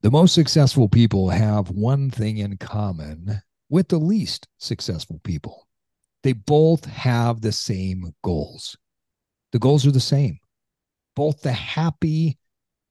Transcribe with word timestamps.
The 0.00 0.12
most 0.12 0.32
successful 0.32 0.88
people 0.88 1.28
have 1.30 1.70
one 1.70 2.08
thing 2.08 2.38
in 2.38 2.56
common 2.56 3.42
with 3.68 3.88
the 3.88 3.98
least 3.98 4.46
successful 4.56 5.20
people. 5.24 5.66
They 6.22 6.34
both 6.34 6.84
have 6.84 7.40
the 7.40 7.50
same 7.50 8.14
goals. 8.22 8.76
The 9.50 9.58
goals 9.58 9.84
are 9.86 9.90
the 9.90 9.98
same. 9.98 10.38
Both 11.16 11.42
the 11.42 11.52
happy, 11.52 12.38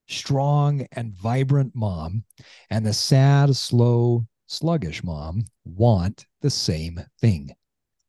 strong, 0.10 0.86
and 0.92 1.14
vibrant 1.14 1.74
mom 1.74 2.26
and 2.70 2.86
the 2.86 2.94
sad, 2.94 3.56
slow, 3.56 4.28
sluggish 4.48 5.02
mom 5.02 5.46
want 5.64 6.26
the 6.42 6.50
same 6.50 7.00
thing. 7.22 7.56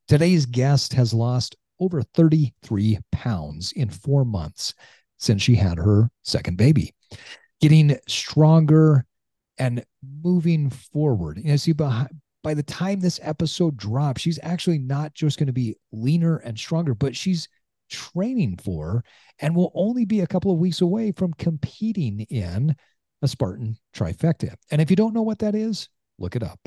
Today's 0.09 0.45
guest 0.45 0.93
has 0.95 1.15
lost 1.15 1.55
over 1.79 2.03
33 2.03 2.99
pounds 3.12 3.71
in 3.73 3.91
four 3.91 4.25
months 4.25 4.75
since 5.19 5.41
she 5.41 5.55
had 5.55 5.79
her 5.79 6.11
second 6.25 6.59
baby 6.59 6.93
getting 7.61 7.98
stronger 8.06 9.04
and 9.58 9.84
moving 10.22 10.71
forward. 10.71 11.39
You 11.39 11.50
know, 11.50 11.57
see, 11.57 11.72
by, 11.72 12.07
by 12.43 12.54
the 12.54 12.62
time 12.62 13.00
this 13.00 13.21
episode 13.22 13.76
drops, 13.76 14.21
she's 14.21 14.39
actually 14.43 14.79
not 14.79 15.14
just 15.14 15.39
going 15.39 15.49
to 15.49 15.53
be 15.53 15.76
leaner 15.93 16.36
and 16.39 16.58
stronger, 16.58 16.94
but 16.94 17.16
she's 17.16 17.49
training 17.90 18.58
for 18.63 19.02
and 19.40 19.54
will 19.54 19.72
only 19.75 20.04
be 20.04 20.21
a 20.21 20.26
couple 20.26 20.52
of 20.52 20.58
weeks 20.58 20.80
away 20.80 21.13
from 21.13 21.32
competing 21.35 22.21
in 22.30 22.76
a 23.22 23.29
Spartan 23.29 23.77
trifecta. 23.94 24.54
And 24.71 24.80
if 24.80 24.90
you 24.90 24.96
don't 24.96 25.14
know 25.14 25.22
what 25.22 25.40
that 25.40 25.54
is, 25.54 25.88
look 26.18 26.36
it 26.36 26.43
up. 26.43 26.61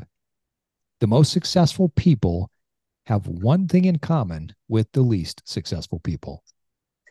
The 0.99 1.07
most 1.07 1.31
successful 1.31 1.89
people 1.89 2.49
have 3.05 3.27
one 3.27 3.67
thing 3.67 3.85
in 3.85 3.99
common 3.99 4.53
with 4.67 4.91
the 4.91 5.01
least 5.01 5.41
successful 5.45 5.99
people 5.99 6.43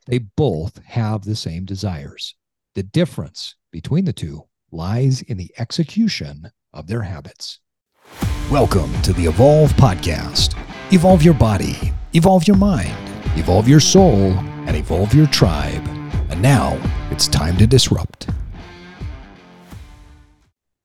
they 0.06 0.18
both 0.18 0.82
have 0.84 1.22
the 1.22 1.36
same 1.36 1.64
desires. 1.64 2.34
The 2.74 2.82
difference 2.82 3.54
between 3.70 4.04
the 4.04 4.12
two 4.12 4.44
lies 4.72 5.22
in 5.22 5.36
the 5.36 5.50
execution 5.58 6.50
of 6.72 6.86
their 6.86 7.02
habits. 7.02 7.60
Welcome 8.50 8.90
to 9.02 9.12
the 9.12 9.26
Evolve 9.26 9.72
Podcast. 9.74 10.56
Evolve 10.92 11.22
your 11.22 11.34
body, 11.34 11.92
evolve 12.14 12.46
your 12.48 12.56
mind, 12.56 12.96
evolve 13.36 13.68
your 13.68 13.80
soul, 13.80 14.32
and 14.66 14.76
evolve 14.76 15.14
your 15.14 15.26
tribe. 15.28 15.86
And 16.30 16.42
now 16.42 16.78
it's 17.10 17.28
time 17.28 17.56
to 17.58 17.66
disrupt. 17.66 18.28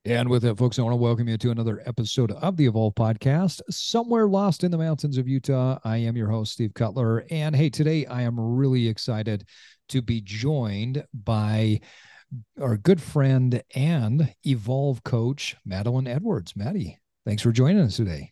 And 0.07 0.29
with 0.29 0.43
that, 0.43 0.59
folks, 0.59 0.77
I 0.77 0.83
want 0.83 0.93
to 0.93 0.97
welcome 0.97 1.27
you 1.27 1.35
to 1.39 1.49
another 1.49 1.81
episode 1.87 2.31
of 2.31 2.57
the 2.57 2.67
Evolve 2.67 2.93
Podcast. 2.93 3.61
Somewhere 3.71 4.27
lost 4.27 4.63
in 4.63 4.69
the 4.69 4.77
mountains 4.77 5.17
of 5.17 5.27
Utah, 5.27 5.79
I 5.83 5.97
am 5.97 6.15
your 6.15 6.29
host, 6.29 6.51
Steve 6.51 6.75
Cutler. 6.75 7.25
And 7.31 7.55
hey, 7.55 7.71
today 7.71 8.05
I 8.05 8.21
am 8.21 8.39
really 8.39 8.87
excited 8.87 9.47
to 9.89 10.03
be 10.03 10.21
joined 10.21 11.03
by 11.11 11.79
our 12.61 12.77
good 12.77 13.01
friend 13.01 13.61
and 13.75 14.33
Evolve 14.45 15.03
coach, 15.03 15.55
Madalyn 15.67 16.07
Edwards. 16.07 16.55
Maddy, 16.55 16.97
thanks 17.25 17.43
for 17.43 17.51
joining 17.51 17.81
us 17.81 17.97
today. 17.97 18.31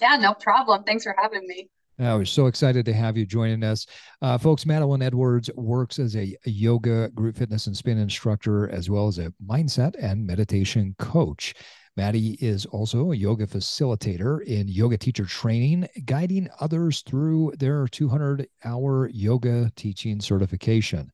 Yeah, 0.00 0.16
no 0.16 0.34
problem. 0.34 0.84
Thanks 0.84 1.04
for 1.04 1.14
having 1.18 1.46
me. 1.46 1.68
I 1.98 2.14
was 2.14 2.28
so 2.28 2.46
excited 2.46 2.84
to 2.86 2.92
have 2.92 3.16
you 3.16 3.24
joining 3.24 3.62
us. 3.62 3.86
Uh, 4.20 4.36
folks, 4.36 4.64
Madalyn 4.64 5.02
Edwards 5.02 5.48
works 5.54 6.00
as 6.00 6.16
a, 6.16 6.36
a, 6.44 6.50
yoga, 6.50 7.08
group 7.10 7.36
fitness, 7.36 7.68
and 7.68 7.76
spin 7.76 7.98
instructor, 7.98 8.68
as 8.70 8.90
well 8.90 9.06
as 9.06 9.18
a 9.18 9.32
mindset 9.46 9.94
and 10.00 10.26
meditation 10.26 10.96
coach. 10.98 11.54
Maddy 11.96 12.36
is 12.40 12.66
also 12.66 13.12
a 13.12 13.16
yoga 13.16 13.46
facilitator 13.46 14.42
in 14.42 14.66
yoga 14.66 14.98
teacher 14.98 15.24
training, 15.24 15.86
guiding 16.04 16.48
others 16.58 17.02
through 17.02 17.52
their 17.60 17.86
200 17.86 18.48
hour 18.64 19.08
yoga 19.10 19.70
teaching 19.76 20.20
certification. 20.20 21.12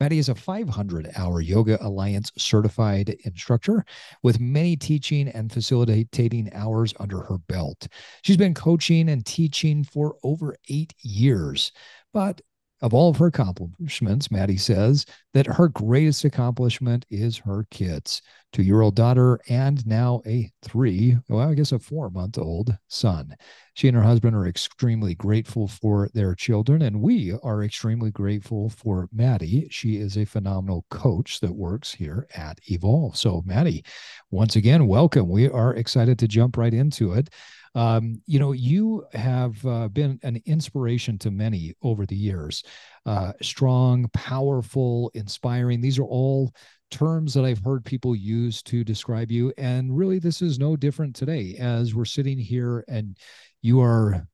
Maddy 0.00 0.18
is 0.18 0.28
a 0.28 0.34
500 0.34 1.10
hour 1.16 1.40
Yoga 1.40 1.76
Alliance 1.84 2.30
certified 2.38 3.16
instructor 3.24 3.84
with 4.22 4.38
many 4.38 4.76
teaching 4.76 5.28
and 5.28 5.52
facilitating 5.52 6.48
hours 6.52 6.94
under 7.00 7.22
her 7.22 7.38
belt. 7.38 7.88
She's 8.22 8.36
been 8.36 8.54
coaching 8.54 9.08
and 9.08 9.26
teaching 9.26 9.82
for 9.82 10.16
over 10.22 10.54
eight 10.68 10.94
years, 11.02 11.72
but 12.12 12.40
of 12.80 12.94
all 12.94 13.10
of 13.10 13.16
her 13.16 13.26
accomplishments, 13.26 14.30
Maddy 14.30 14.56
says 14.56 15.04
that 15.34 15.46
her 15.46 15.68
greatest 15.68 16.24
accomplishment 16.24 17.06
is 17.10 17.38
her 17.38 17.66
kids 17.70 18.22
two 18.52 18.62
year 18.62 18.80
old 18.80 18.94
daughter 18.94 19.38
and 19.48 19.86
now 19.86 20.22
a 20.26 20.50
three, 20.62 21.16
well, 21.28 21.48
I 21.48 21.54
guess 21.54 21.72
a 21.72 21.78
four 21.78 22.10
month 22.10 22.38
old 22.38 22.76
son. 22.88 23.36
She 23.74 23.88
and 23.88 23.96
her 23.96 24.02
husband 24.02 24.34
are 24.34 24.46
extremely 24.46 25.14
grateful 25.14 25.68
for 25.68 26.08
their 26.12 26.34
children, 26.34 26.82
and 26.82 27.00
we 27.00 27.34
are 27.42 27.62
extremely 27.62 28.10
grateful 28.10 28.70
for 28.70 29.08
Maddy. 29.12 29.68
She 29.70 29.98
is 29.98 30.16
a 30.16 30.24
phenomenal 30.24 30.84
coach 30.90 31.40
that 31.40 31.54
works 31.54 31.92
here 31.92 32.26
at 32.34 32.58
Evolve. 32.66 33.16
So, 33.16 33.42
Maddy, 33.46 33.84
once 34.30 34.56
again, 34.56 34.88
welcome. 34.88 35.28
We 35.28 35.48
are 35.48 35.74
excited 35.74 36.18
to 36.18 36.28
jump 36.28 36.56
right 36.56 36.74
into 36.74 37.12
it. 37.12 37.30
Um, 37.74 38.20
you 38.26 38.38
know, 38.38 38.52
you 38.52 39.04
have 39.12 39.64
uh, 39.66 39.88
been 39.88 40.18
an 40.22 40.40
inspiration 40.46 41.18
to 41.18 41.30
many 41.30 41.74
over 41.82 42.06
the 42.06 42.16
years. 42.16 42.62
Uh, 43.06 43.32
strong, 43.42 44.08
powerful, 44.12 45.10
inspiring. 45.14 45.80
These 45.80 45.98
are 45.98 46.04
all 46.04 46.52
terms 46.90 47.34
that 47.34 47.44
I've 47.44 47.62
heard 47.64 47.84
people 47.84 48.16
use 48.16 48.62
to 48.64 48.84
describe 48.84 49.30
you. 49.30 49.52
And 49.58 49.96
really, 49.96 50.18
this 50.18 50.42
is 50.42 50.58
no 50.58 50.76
different 50.76 51.14
today 51.14 51.56
as 51.58 51.94
we're 51.94 52.04
sitting 52.04 52.38
here 52.38 52.84
and 52.88 53.16
you 53.62 53.80
are 53.80 54.26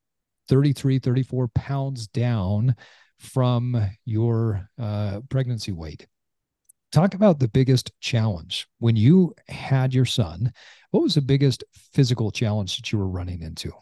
33, 0.48 0.98
34 0.98 1.48
pounds 1.48 2.06
down 2.06 2.76
from 3.18 3.90
your 4.04 4.68
uh, 4.78 5.20
pregnancy 5.28 5.72
weight. 5.72 6.06
Talk 6.94 7.14
about 7.14 7.40
the 7.40 7.48
biggest 7.48 7.90
challenge 7.98 8.68
when 8.78 8.94
you 8.94 9.34
had 9.48 9.92
your 9.92 10.04
son 10.04 10.52
what 10.92 11.02
was 11.02 11.16
the 11.16 11.22
biggest 11.22 11.64
physical 11.92 12.30
challenge 12.30 12.76
that 12.76 12.92
you 12.92 12.98
were 13.00 13.08
running 13.08 13.42
into? 13.42 13.72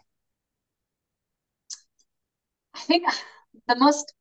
I 2.74 2.78
think 2.78 3.04
the 3.68 3.76
most 3.76 4.14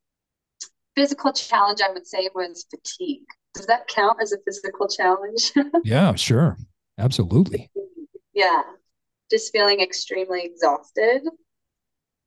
physical 0.93 1.31
challenge 1.31 1.79
I 1.79 1.89
would 1.93 2.05
say 2.05 2.29
was 2.35 2.65
fatigue. 2.69 3.23
Does 3.53 3.65
that 3.67 3.87
count 3.87 4.17
as 4.21 4.33
a 4.33 4.39
physical 4.45 4.89
challenge? 4.89 5.53
yeah, 5.85 6.13
sure. 6.15 6.57
Absolutely. 6.97 7.71
Yeah. 8.33 8.61
Just 9.29 9.53
feeling 9.53 9.79
extremely 9.79 10.43
exhausted. 10.43 11.21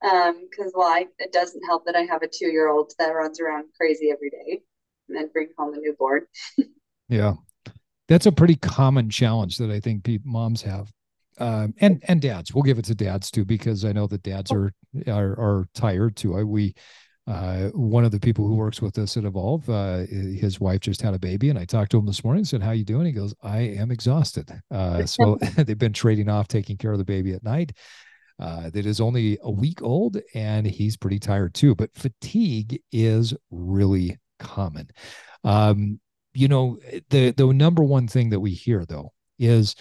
Um, 0.03 0.49
because 0.49 0.73
like 0.75 1.11
it 1.19 1.31
doesn't 1.31 1.67
help 1.67 1.85
that 1.85 1.95
I 1.95 2.05
have 2.05 2.23
a 2.23 2.27
two 2.27 2.49
year 2.49 2.71
old 2.71 2.95
that 2.99 3.11
runs 3.11 3.39
around 3.39 3.67
crazy 3.77 4.11
every 4.11 4.31
day 4.31 4.63
and 5.09 5.17
then 5.17 5.29
bring 5.33 5.49
home 5.57 5.75
a 5.75 5.79
newborn. 5.79 6.23
yeah 7.09 7.35
that's 8.09 8.27
a 8.27 8.33
pretty 8.33 8.57
common 8.57 9.09
challenge 9.09 9.59
that 9.59 9.71
I 9.71 9.81
think 9.81 10.09
moms 10.25 10.63
have. 10.63 10.91
Um, 11.39 11.75
and 11.81 12.03
and 12.07 12.21
dads, 12.21 12.55
we'll 12.55 12.63
give 12.63 12.79
it 12.79 12.85
to 12.87 12.95
dads 12.95 13.31
too 13.31 13.45
because 13.45 13.85
I 13.85 13.93
know 13.93 14.07
that 14.07 14.23
dads 14.23 14.53
are 14.53 14.73
are, 15.09 15.33
are 15.33 15.67
tired 15.75 16.17
too. 16.17 16.37
I, 16.37 16.45
we 16.45 16.75
uh, 17.27 17.71
one 17.71 18.05
of 18.05 18.13
the 18.13 18.21
people 18.21 18.47
who 18.47 18.55
works 18.55 18.83
with 18.83 18.99
us 18.99 19.17
at 19.17 19.25
Evolve, 19.25 19.69
uh, 19.69 20.05
his 20.07 20.61
wife 20.61 20.81
just 20.81 21.01
had 21.01 21.15
a 21.15 21.19
baby, 21.19 21.49
and 21.49 21.59
I 21.59 21.65
talked 21.65 21.91
to 21.93 21.99
him 21.99 22.07
this 22.07 22.23
morning. 22.23 22.45
Said, 22.45 22.63
"How 22.63 22.71
you 22.71 22.85
doing?" 22.85 23.07
He 23.07 23.13
goes, 23.13 23.35
"I 23.43 23.61
am 23.61 23.91
exhausted." 23.91 24.53
Uh, 24.71 25.07
so 25.07 25.39
they've 25.57 25.79
been 25.79 25.93
trading 25.93 26.29
off 26.29 26.47
taking 26.47 26.77
care 26.77 26.93
of 26.93 26.99
the 26.99 27.05
baby 27.05 27.33
at 27.33 27.43
night. 27.43 27.73
Uh, 28.39 28.69
that 28.71 28.85
is 28.85 29.01
only 29.01 29.39
a 29.43 29.51
week 29.51 29.83
old, 29.83 30.19
and 30.35 30.67
he's 30.67 30.97
pretty 30.97 31.19
tired 31.19 31.55
too. 31.55 31.75
But 31.75 31.95
fatigue 31.95 32.81
is 32.93 33.35
really 33.51 34.19
common. 34.39 34.91
Um, 35.43 36.01
you 36.33 36.49
know, 36.49 36.79
the 37.11 37.31
the 37.31 37.47
number 37.53 37.83
one 37.83 38.09
thing 38.09 38.31
that 38.31 38.41
we 38.41 38.51
hear 38.51 38.85
though 38.85 39.13
is 39.39 39.75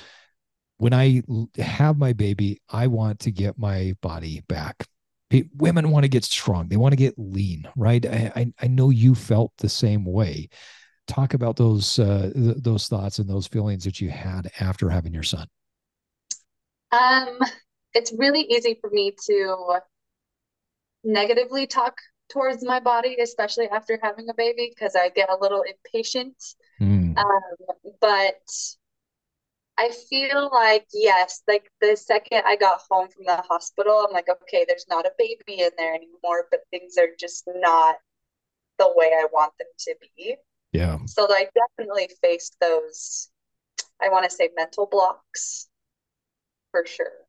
when 0.77 0.93
I 0.93 1.23
have 1.57 1.97
my 1.97 2.13
baby, 2.13 2.61
I 2.69 2.87
want 2.87 3.19
to 3.21 3.31
get 3.31 3.57
my 3.57 3.95
body 4.01 4.43
back. 4.47 4.85
Women 5.55 5.89
want 5.89 6.03
to 6.03 6.09
get 6.09 6.23
strong. 6.23 6.67
They 6.67 6.77
want 6.77 6.91
to 6.91 6.97
get 6.97 7.15
lean, 7.17 7.67
right? 7.75 8.05
I, 8.05 8.31
I, 8.35 8.53
I 8.61 8.67
know 8.67 8.91
you 8.91 9.15
felt 9.15 9.51
the 9.57 9.69
same 9.69 10.05
way. 10.05 10.49
Talk 11.07 11.33
about 11.33 11.55
those 11.55 11.97
uh, 11.99 12.31
th- 12.35 12.57
those 12.59 12.87
thoughts 12.87 13.19
and 13.19 13.29
those 13.29 13.47
feelings 13.47 13.83
that 13.85 13.99
you 13.99 14.09
had 14.09 14.51
after 14.59 14.89
having 14.89 15.13
your 15.13 15.23
son. 15.23 15.47
Um, 16.91 17.39
it's 17.94 18.13
really 18.17 18.41
easy 18.41 18.77
for 18.79 18.89
me 18.91 19.15
to 19.25 19.79
negatively 21.03 21.65
talk 21.65 21.95
towards 22.33 22.65
my 22.65 22.80
body, 22.80 23.18
especially 23.21 23.69
after 23.69 24.00
having 24.01 24.27
a 24.30 24.33
baby, 24.33 24.74
because 24.74 24.95
I 24.95 25.09
get 25.09 25.30
a 25.30 25.38
little 25.39 25.63
impatient. 25.63 26.35
Mm. 26.81 27.15
Um, 27.18 27.41
but 28.01 28.41
I 29.77 29.91
feel 30.09 30.50
like, 30.51 30.88
yes, 30.94 31.44
like 31.47 31.69
the 31.80 31.95
second 31.95 32.41
I 32.45 32.56
got 32.56 32.81
home 32.89 33.07
from 33.09 33.25
the 33.25 33.44
hospital, 33.47 34.06
I'm 34.07 34.13
like, 34.13 34.27
okay, 34.30 34.65
there's 34.68 34.88
not 34.89 35.06
a 35.06 35.12
baby 35.18 35.62
in 35.62 35.69
there 35.77 35.94
anymore, 35.94 36.47
but 36.50 36.62
things 36.71 36.97
are 36.97 37.09
just 37.19 37.44
not 37.47 37.95
the 38.80 38.91
way 38.95 39.12
I 39.13 39.27
want 39.31 39.53
them 39.59 39.68
to 39.80 39.95
be. 40.15 40.35
Yeah. 40.71 40.97
So 41.06 41.27
I 41.30 41.47
definitely 41.56 42.09
faced 42.21 42.57
those, 42.59 43.30
I 44.01 44.09
want 44.09 44.25
to 44.25 44.35
say 44.35 44.50
mental 44.57 44.88
blocks 44.88 45.69
for 46.71 46.83
sure 46.85 47.22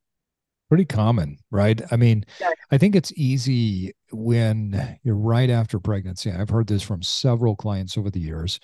pretty 0.75 0.85
common, 0.85 1.39
right? 1.53 1.81
I 1.93 1.97
mean, 1.97 2.25
yeah. 2.41 2.51
I 2.73 2.79
think 2.79 2.97
it's 2.97 3.13
easy 3.15 3.93
when 4.11 4.99
you're 5.05 5.15
right 5.15 5.49
after 5.49 5.79
pregnancy. 5.79 6.33
I've 6.33 6.51
heard 6.51 6.67
this 6.67 6.83
from 6.83 7.01
several 7.01 7.55
clients 7.55 7.97
over 7.97 8.11
the 8.11 8.19
years. 8.19 8.59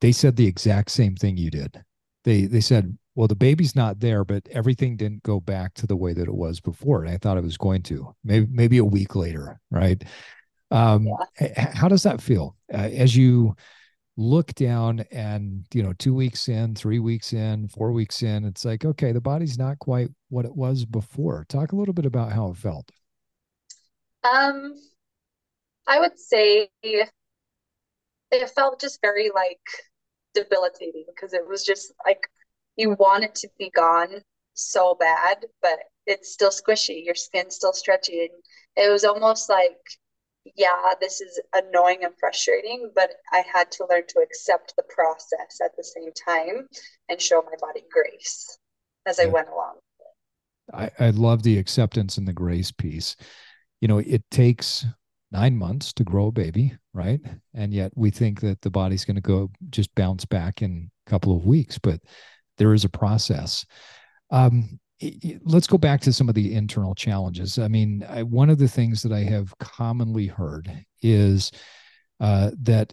They 0.00 0.10
said 0.10 0.36
the 0.36 0.46
exact 0.46 0.90
same 0.90 1.16
thing 1.16 1.36
you 1.36 1.50
did. 1.50 1.84
they 2.24 2.46
they 2.46 2.62
said, 2.62 2.96
well, 3.14 3.28
the 3.28 3.36
baby's 3.36 3.76
not 3.76 4.00
there, 4.00 4.24
but 4.24 4.48
everything 4.50 4.96
didn't 4.96 5.22
go 5.22 5.38
back 5.38 5.74
to 5.74 5.86
the 5.86 5.96
way 5.96 6.14
that 6.14 6.28
it 6.28 6.34
was 6.34 6.60
before. 6.60 7.04
And 7.04 7.12
I 7.12 7.18
thought 7.18 7.36
it 7.36 7.44
was 7.44 7.58
going 7.58 7.82
to. 7.82 8.14
Maybe 8.24 8.46
maybe 8.50 8.78
a 8.78 8.84
week 8.84 9.14
later, 9.14 9.60
right? 9.70 10.02
Um, 10.70 11.06
yeah. 11.38 11.74
How 11.74 11.88
does 11.88 12.04
that 12.04 12.22
feel 12.22 12.56
uh, 12.72 12.76
as 12.78 13.14
you 13.14 13.54
look 14.16 14.54
down 14.54 15.04
and 15.10 15.64
you 15.72 15.82
know 15.82 15.92
two 15.94 16.14
weeks 16.14 16.48
in, 16.48 16.74
three 16.74 16.98
weeks 16.98 17.32
in, 17.32 17.68
four 17.68 17.92
weeks 17.92 18.22
in? 18.22 18.44
It's 18.44 18.64
like 18.64 18.84
okay, 18.84 19.12
the 19.12 19.20
body's 19.20 19.58
not 19.58 19.78
quite 19.78 20.08
what 20.28 20.44
it 20.44 20.54
was 20.54 20.84
before. 20.84 21.46
Talk 21.48 21.72
a 21.72 21.76
little 21.76 21.94
bit 21.94 22.06
about 22.06 22.32
how 22.32 22.50
it 22.50 22.56
felt. 22.56 22.90
Um, 24.22 24.74
I 25.86 25.98
would 26.00 26.18
say 26.18 26.68
it 26.82 28.50
felt 28.54 28.80
just 28.80 29.00
very 29.00 29.30
like 29.34 29.60
debilitating 30.34 31.04
because 31.14 31.32
it 31.32 31.46
was 31.46 31.64
just 31.64 31.92
like 32.04 32.28
you 32.76 32.90
want 32.98 33.24
it 33.24 33.34
to 33.36 33.48
be 33.58 33.70
gone 33.70 34.22
so 34.54 34.96
bad, 34.98 35.46
but 35.62 35.78
it's 36.06 36.32
still 36.32 36.50
squishy. 36.50 37.04
Your 37.04 37.14
skin's 37.14 37.56
still 37.56 37.72
stretchy. 37.72 38.22
And 38.22 38.30
it 38.76 38.90
was 38.90 39.04
almost 39.04 39.48
like, 39.48 39.78
yeah, 40.56 40.92
this 41.00 41.20
is 41.20 41.40
annoying 41.54 42.04
and 42.04 42.14
frustrating, 42.18 42.90
but 42.94 43.10
I 43.32 43.42
had 43.52 43.70
to 43.72 43.86
learn 43.90 44.02
to 44.08 44.20
accept 44.20 44.74
the 44.76 44.82
process 44.82 45.60
at 45.64 45.72
the 45.76 45.84
same 45.84 46.10
time 46.12 46.66
and 47.08 47.20
show 47.20 47.42
my 47.42 47.56
body 47.60 47.82
grace 47.92 48.58
as 49.06 49.18
yeah. 49.18 49.24
I 49.24 49.28
went 49.28 49.48
along. 49.48 49.76
I, 50.72 50.90
I 50.98 51.10
love 51.10 51.42
the 51.42 51.58
acceptance 51.58 52.16
and 52.16 52.26
the 52.26 52.32
grace 52.32 52.70
piece. 52.70 53.16
You 53.80 53.88
know, 53.88 53.98
it 53.98 54.22
takes 54.30 54.86
nine 55.32 55.56
months 55.56 55.92
to 55.94 56.04
grow 56.04 56.28
a 56.28 56.32
baby, 56.32 56.76
right? 56.92 57.20
And 57.54 57.72
yet 57.72 57.92
we 57.94 58.10
think 58.10 58.40
that 58.40 58.60
the 58.62 58.70
body's 58.70 59.04
going 59.04 59.16
to 59.16 59.20
go 59.20 59.50
just 59.70 59.94
bounce 59.94 60.24
back 60.24 60.62
in 60.62 60.90
a 61.06 61.10
couple 61.10 61.36
of 61.36 61.44
weeks, 61.44 61.78
but 61.78 62.00
there 62.58 62.74
is 62.74 62.84
a 62.84 62.90
process. 62.90 63.64
Um, 64.30 64.78
let's 65.44 65.66
go 65.66 65.78
back 65.78 66.00
to 66.02 66.12
some 66.12 66.28
of 66.28 66.34
the 66.34 66.54
internal 66.54 66.94
challenges. 66.94 67.58
I 67.58 67.68
mean, 67.68 68.04
I, 68.08 68.22
one 68.22 68.50
of 68.50 68.58
the 68.58 68.68
things 68.68 69.02
that 69.02 69.12
I 69.12 69.20
have 69.24 69.56
commonly 69.58 70.26
heard 70.26 70.70
is 71.02 71.50
uh, 72.20 72.50
that 72.62 72.92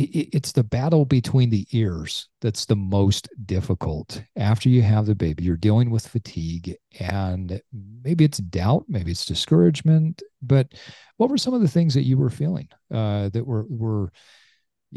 it's 0.00 0.52
the 0.52 0.62
battle 0.62 1.04
between 1.04 1.50
the 1.50 1.66
ears 1.72 2.28
that's 2.40 2.66
the 2.66 2.76
most 2.76 3.28
difficult 3.46 4.22
after 4.36 4.68
you 4.68 4.80
have 4.82 5.06
the 5.06 5.14
baby. 5.14 5.42
You're 5.42 5.56
dealing 5.56 5.90
with 5.90 6.06
fatigue 6.06 6.76
and 7.00 7.60
maybe 8.04 8.24
it's 8.24 8.38
doubt 8.38 8.84
maybe 8.86 9.10
it's 9.10 9.24
discouragement 9.24 10.22
but 10.40 10.68
what 11.16 11.30
were 11.30 11.38
some 11.38 11.52
of 11.52 11.62
the 11.62 11.68
things 11.68 11.94
that 11.94 12.04
you 12.04 12.16
were 12.16 12.30
feeling 12.30 12.68
uh, 12.94 13.28
that 13.30 13.44
were 13.44 13.66
were 13.68 14.12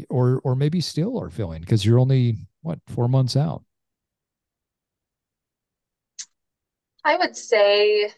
or 0.08 0.40
or 0.44 0.56
maybe 0.56 0.80
still 0.80 1.20
are 1.20 1.30
feeling? 1.30 1.60
Because 1.60 1.84
you're 1.84 1.98
only 1.98 2.36
what 2.62 2.78
four 2.86 3.08
months 3.08 3.36
out 3.36 3.62
i 7.04 7.16
would 7.16 7.36
say 7.36 8.10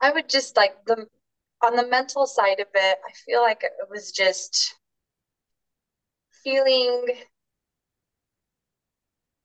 i 0.00 0.10
would 0.10 0.28
just 0.28 0.56
like 0.56 0.84
the 0.86 1.06
on 1.62 1.76
the 1.76 1.86
mental 1.86 2.26
side 2.26 2.60
of 2.60 2.66
it 2.74 2.98
i 3.06 3.12
feel 3.26 3.42
like 3.42 3.62
it 3.62 3.72
was 3.90 4.12
just 4.12 4.74
feeling 6.44 7.06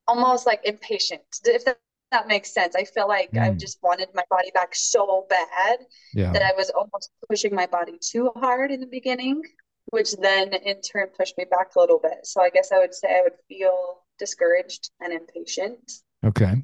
almost 0.07 0.45
like 0.45 0.62
impatient 0.66 1.22
if 1.45 1.66
that, 1.66 1.78
that 2.12 2.28
makes 2.28 2.54
sense 2.54 2.75
i 2.75 2.84
feel 2.84 3.07
like 3.07 3.31
mm. 3.31 3.42
i 3.42 3.50
just 3.51 3.80
wanted 3.81 4.07
my 4.13 4.24
body 4.30 4.51
back 4.54 4.75
so 4.75 5.25
bad 5.30 5.80
yeah. 6.13 6.31
that 6.31 6.42
i 6.42 6.51
was 6.57 6.69
almost 6.72 7.12
pushing 7.30 7.56
my 7.56 7.66
body 7.66 7.98
too 8.00 8.31
hard 8.36 8.72
in 8.72 8.80
the 8.80 8.88
beginning 8.88 9.42
which 9.88 10.13
then 10.18 10.54
in 10.54 10.81
turn 10.81 11.07
pushed 11.18 11.38
me 11.38 11.45
back 11.50 11.75
a 11.75 11.80
little 11.80 12.00
bit 12.00 12.19
so 12.24 12.42
i 12.42 12.50
guess 12.50 12.72
i 12.72 12.78
would 12.78 12.94
say 12.94 13.07
i 13.10 13.22
would 13.24 13.34
feel 13.48 14.04
discouraged 14.19 14.92
and 15.00 15.13
impatient 15.13 15.92
okay 16.24 16.62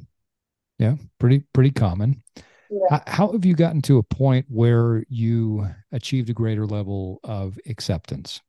yeah 0.79 0.95
pretty 1.19 1.43
pretty 1.53 1.71
common 1.71 2.23
yeah. 2.71 3.01
how 3.07 3.31
have 3.31 3.45
you 3.45 3.55
gotten 3.55 3.81
to 3.81 3.97
a 3.97 4.03
point 4.03 4.45
where 4.49 5.03
you 5.09 5.67
achieved 5.91 6.29
a 6.29 6.33
greater 6.33 6.65
level 6.65 7.19
of 7.23 7.59
acceptance 7.67 8.41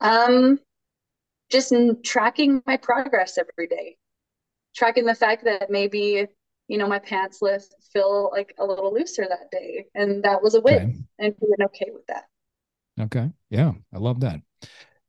um, 0.00 0.58
just 1.50 1.72
tracking 2.04 2.62
my 2.66 2.76
progress 2.76 3.38
every 3.38 3.66
day, 3.66 3.96
tracking 4.74 5.04
the 5.04 5.14
fact 5.14 5.44
that 5.44 5.70
maybe 5.70 6.26
you 6.68 6.78
know 6.78 6.86
my 6.86 6.98
pants 6.98 7.40
lift 7.40 7.74
feel 7.92 8.30
like 8.32 8.54
a 8.58 8.64
little 8.64 8.92
looser 8.92 9.26
that 9.28 9.50
day, 9.50 9.86
and 9.94 10.22
that 10.24 10.42
was 10.42 10.54
a 10.54 10.60
win, 10.60 10.74
okay. 10.76 10.96
and 11.18 11.40
being 11.40 11.66
okay 11.66 11.90
with 11.92 12.06
that. 12.06 12.24
Okay, 13.00 13.30
yeah, 13.50 13.72
I 13.92 13.98
love 13.98 14.20
that. 14.20 14.40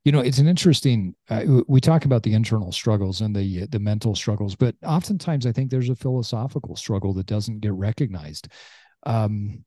You 0.05 0.13
know, 0.13 0.21
it's 0.21 0.37
an 0.37 0.47
interesting. 0.47 1.13
Uh, 1.29 1.61
we 1.67 1.81
talk 1.81 2.05
about 2.05 2.23
the 2.23 2.33
internal 2.33 2.71
struggles 2.71 3.21
and 3.21 3.35
the 3.35 3.65
the 3.67 3.79
mental 3.79 4.15
struggles, 4.15 4.55
but 4.55 4.75
oftentimes 4.83 5.45
I 5.45 5.51
think 5.51 5.69
there's 5.69 5.89
a 5.89 5.95
philosophical 5.95 6.75
struggle 6.75 7.13
that 7.13 7.25
doesn't 7.25 7.59
get 7.59 7.73
recognized. 7.73 8.47
Um, 9.05 9.65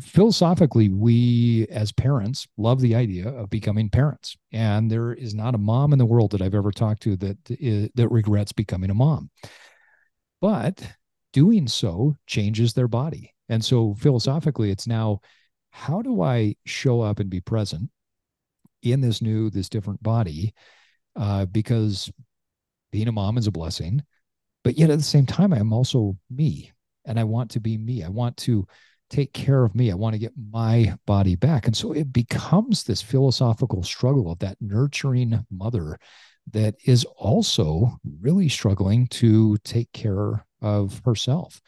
philosophically, 0.00 0.88
we 0.88 1.66
as 1.70 1.92
parents 1.92 2.46
love 2.56 2.80
the 2.80 2.96
idea 2.96 3.28
of 3.28 3.50
becoming 3.50 3.88
parents, 3.88 4.36
and 4.50 4.90
there 4.90 5.12
is 5.12 5.32
not 5.34 5.54
a 5.54 5.58
mom 5.58 5.92
in 5.92 5.98
the 5.98 6.06
world 6.06 6.32
that 6.32 6.42
I've 6.42 6.56
ever 6.56 6.72
talked 6.72 7.02
to 7.04 7.16
that 7.18 7.38
is, 7.48 7.88
that 7.94 8.08
regrets 8.08 8.52
becoming 8.52 8.90
a 8.90 8.94
mom. 8.94 9.30
But 10.40 10.82
doing 11.32 11.68
so 11.68 12.16
changes 12.26 12.72
their 12.72 12.88
body, 12.88 13.32
and 13.48 13.64
so 13.64 13.94
philosophically, 13.94 14.72
it's 14.72 14.88
now 14.88 15.20
how 15.70 16.02
do 16.02 16.20
I 16.20 16.56
show 16.66 17.00
up 17.00 17.20
and 17.20 17.30
be 17.30 17.40
present 17.40 17.90
in 18.82 19.00
this 19.00 19.22
new, 19.22 19.50
this 19.50 19.68
different 19.68 20.02
body? 20.02 20.54
Uh, 21.14 21.44
because 21.46 22.10
being 22.90 23.08
a 23.08 23.12
mom 23.12 23.38
is 23.38 23.46
a 23.46 23.52
blessing, 23.52 24.02
but 24.64 24.78
yet 24.78 24.90
at 24.90 24.98
the 24.98 25.04
same 25.04 25.26
time, 25.26 25.52
I 25.52 25.58
am 25.58 25.72
also 25.72 26.16
me, 26.30 26.72
and 27.04 27.18
I 27.18 27.24
want 27.24 27.50
to 27.52 27.60
be 27.60 27.76
me. 27.76 28.02
I 28.04 28.08
want 28.08 28.36
to 28.38 28.66
take 29.10 29.32
care 29.32 29.62
of 29.62 29.74
me. 29.74 29.90
I 29.90 29.94
want 29.94 30.14
to 30.14 30.18
get 30.18 30.32
my 30.50 30.96
body 31.06 31.36
back. 31.36 31.66
And 31.66 31.76
so 31.76 31.92
it 31.92 32.12
becomes 32.12 32.82
this 32.82 33.02
philosophical 33.02 33.82
struggle 33.82 34.30
of 34.30 34.38
that 34.38 34.56
nurturing 34.60 35.44
mother 35.50 35.98
that 36.50 36.74
is 36.84 37.04
also 37.16 37.98
really 38.20 38.48
struggling 38.48 39.06
to 39.08 39.58
take 39.58 39.92
care 39.92 40.44
of 40.60 41.02
herself. 41.04 41.60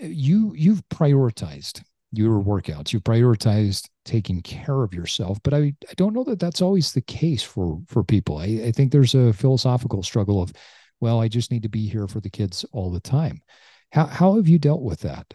You 0.00 0.52
you've 0.54 0.88
prioritized 0.88 1.82
your 2.12 2.42
workouts. 2.42 2.92
You've 2.92 3.04
prioritized 3.04 3.88
taking 4.04 4.42
care 4.42 4.82
of 4.82 4.92
yourself, 4.94 5.38
but 5.42 5.54
I, 5.54 5.74
I 5.88 5.94
don't 5.96 6.14
know 6.14 6.24
that 6.24 6.40
that's 6.40 6.62
always 6.62 6.92
the 6.92 7.00
case 7.00 7.42
for 7.42 7.80
for 7.86 8.02
people. 8.02 8.38
I, 8.38 8.62
I 8.66 8.72
think 8.72 8.90
there's 8.90 9.14
a 9.14 9.32
philosophical 9.32 10.02
struggle 10.02 10.42
of, 10.42 10.52
well, 11.00 11.20
I 11.20 11.28
just 11.28 11.50
need 11.50 11.62
to 11.62 11.68
be 11.68 11.88
here 11.88 12.08
for 12.08 12.20
the 12.20 12.30
kids 12.30 12.64
all 12.72 12.90
the 12.90 13.00
time. 13.00 13.42
How 13.92 14.06
how 14.06 14.36
have 14.36 14.48
you 14.48 14.58
dealt 14.58 14.82
with 14.82 15.00
that? 15.00 15.32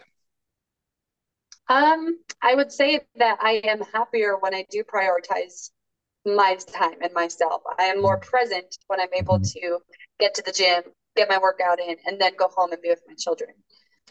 Um, 1.67 2.19
I 2.41 2.53
would 2.53 2.71
say 2.71 3.01
that 3.15 3.39
I 3.41 3.53
am 3.63 3.81
happier 3.93 4.37
when 4.39 4.53
I 4.53 4.65
do 4.69 4.83
prioritize 4.83 5.71
my 6.25 6.57
time 6.67 7.01
and 7.01 7.13
myself. 7.13 7.61
I 7.79 7.85
am 7.85 8.01
more 8.01 8.17
present 8.17 8.77
when 8.87 8.99
I'm 8.99 9.13
able 9.13 9.39
mm-hmm. 9.39 9.59
to 9.59 9.79
get 10.19 10.33
to 10.35 10.43
the 10.43 10.51
gym, 10.51 10.83
get 11.15 11.29
my 11.29 11.37
workout 11.37 11.79
in, 11.79 11.95
and 12.05 12.19
then 12.19 12.33
go 12.37 12.49
home 12.55 12.71
and 12.71 12.81
be 12.81 12.89
with 12.89 13.01
my 13.07 13.15
children. 13.17 13.51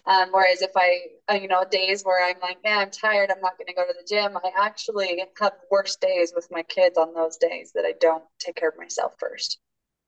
Um, 0.06 0.28
whereas 0.32 0.60
if 0.60 0.72
I, 0.76 0.98
uh, 1.30 1.34
you 1.34 1.48
know, 1.48 1.64
days 1.70 2.02
where 2.02 2.24
I'm 2.24 2.38
like, 2.42 2.58
yeah, 2.64 2.78
I'm 2.78 2.90
tired, 2.90 3.30
I'm 3.30 3.40
not 3.40 3.56
going 3.56 3.68
to 3.68 3.74
go 3.74 3.86
to 3.86 3.94
the 3.98 4.06
gym, 4.06 4.36
I 4.36 4.50
actually 4.58 5.22
have 5.40 5.52
worse 5.70 5.96
days 5.96 6.32
with 6.34 6.46
my 6.50 6.62
kids 6.62 6.98
on 6.98 7.14
those 7.14 7.38
days 7.38 7.72
that 7.74 7.84
I 7.86 7.94
don't 8.00 8.24
take 8.38 8.56
care 8.56 8.68
of 8.68 8.76
myself 8.76 9.14
first. 9.18 9.58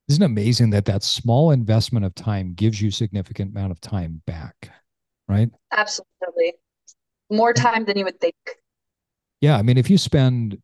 Isn't 0.08 0.22
it 0.22 0.26
amazing 0.26 0.70
that 0.70 0.84
that 0.84 1.02
small 1.02 1.50
investment 1.50 2.04
of 2.04 2.14
time 2.14 2.52
gives 2.54 2.80
you 2.80 2.90
significant 2.90 3.52
amount 3.52 3.72
of 3.72 3.80
time 3.80 4.22
back, 4.26 4.70
right? 5.28 5.48
Absolutely 5.72 6.54
more 7.30 7.52
time 7.52 7.84
than 7.84 7.98
you 7.98 8.04
would 8.04 8.20
think. 8.20 8.34
Yeah. 9.40 9.56
I 9.56 9.62
mean, 9.62 9.78
if 9.78 9.90
you 9.90 9.98
spend 9.98 10.58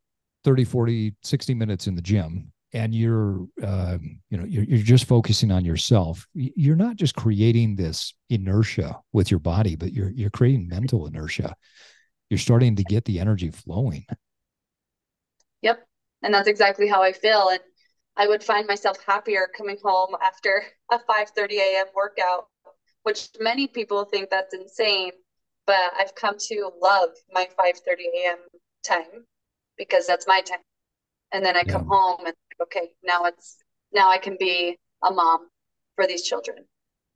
30, 0.44 0.64
40, 0.64 1.14
60 1.22 1.54
minutes 1.54 1.86
in 1.86 1.94
the 1.94 2.02
gym 2.02 2.52
and 2.72 2.94
you're, 2.94 3.46
uh, 3.62 3.98
you 4.30 4.38
know, 4.38 4.44
you're, 4.44 4.64
you're 4.64 4.78
just 4.78 5.06
focusing 5.06 5.50
on 5.50 5.64
yourself, 5.64 6.26
you're 6.34 6.76
not 6.76 6.96
just 6.96 7.14
creating 7.14 7.76
this 7.76 8.14
inertia 8.30 9.00
with 9.12 9.30
your 9.30 9.40
body, 9.40 9.76
but 9.76 9.92
you're, 9.92 10.10
you're 10.10 10.30
creating 10.30 10.68
mental 10.68 11.06
inertia. 11.06 11.54
You're 12.30 12.38
starting 12.38 12.76
to 12.76 12.84
get 12.84 13.04
the 13.04 13.20
energy 13.20 13.50
flowing. 13.50 14.06
Yep. 15.60 15.86
And 16.22 16.32
that's 16.32 16.48
exactly 16.48 16.88
how 16.88 17.02
I 17.02 17.12
feel. 17.12 17.48
And 17.50 17.60
I 18.16 18.26
would 18.26 18.42
find 18.42 18.66
myself 18.66 18.98
happier 19.06 19.48
coming 19.56 19.76
home 19.82 20.16
after 20.22 20.62
a 20.90 20.98
5 20.98 21.30
30 21.30 21.58
a.m. 21.58 21.86
workout, 21.94 22.46
which 23.02 23.28
many 23.38 23.66
people 23.66 24.04
think 24.04 24.30
that's 24.30 24.54
insane 24.54 25.12
but 25.66 25.92
I've 25.98 26.14
come 26.14 26.36
to 26.38 26.70
love 26.80 27.10
my 27.32 27.48
5:30 27.58 28.04
a.m. 28.14 28.38
time 28.84 29.26
because 29.76 30.06
that's 30.06 30.26
my 30.26 30.40
time. 30.40 30.60
And 31.32 31.44
then 31.44 31.56
I 31.56 31.62
yeah. 31.66 31.72
come 31.72 31.86
home 31.86 32.26
and 32.26 32.34
okay, 32.60 32.90
now 33.02 33.24
it's 33.24 33.58
now 33.92 34.10
I 34.10 34.18
can 34.18 34.36
be 34.38 34.78
a 35.04 35.12
mom 35.12 35.48
for 35.96 36.06
these 36.06 36.22
children. 36.22 36.58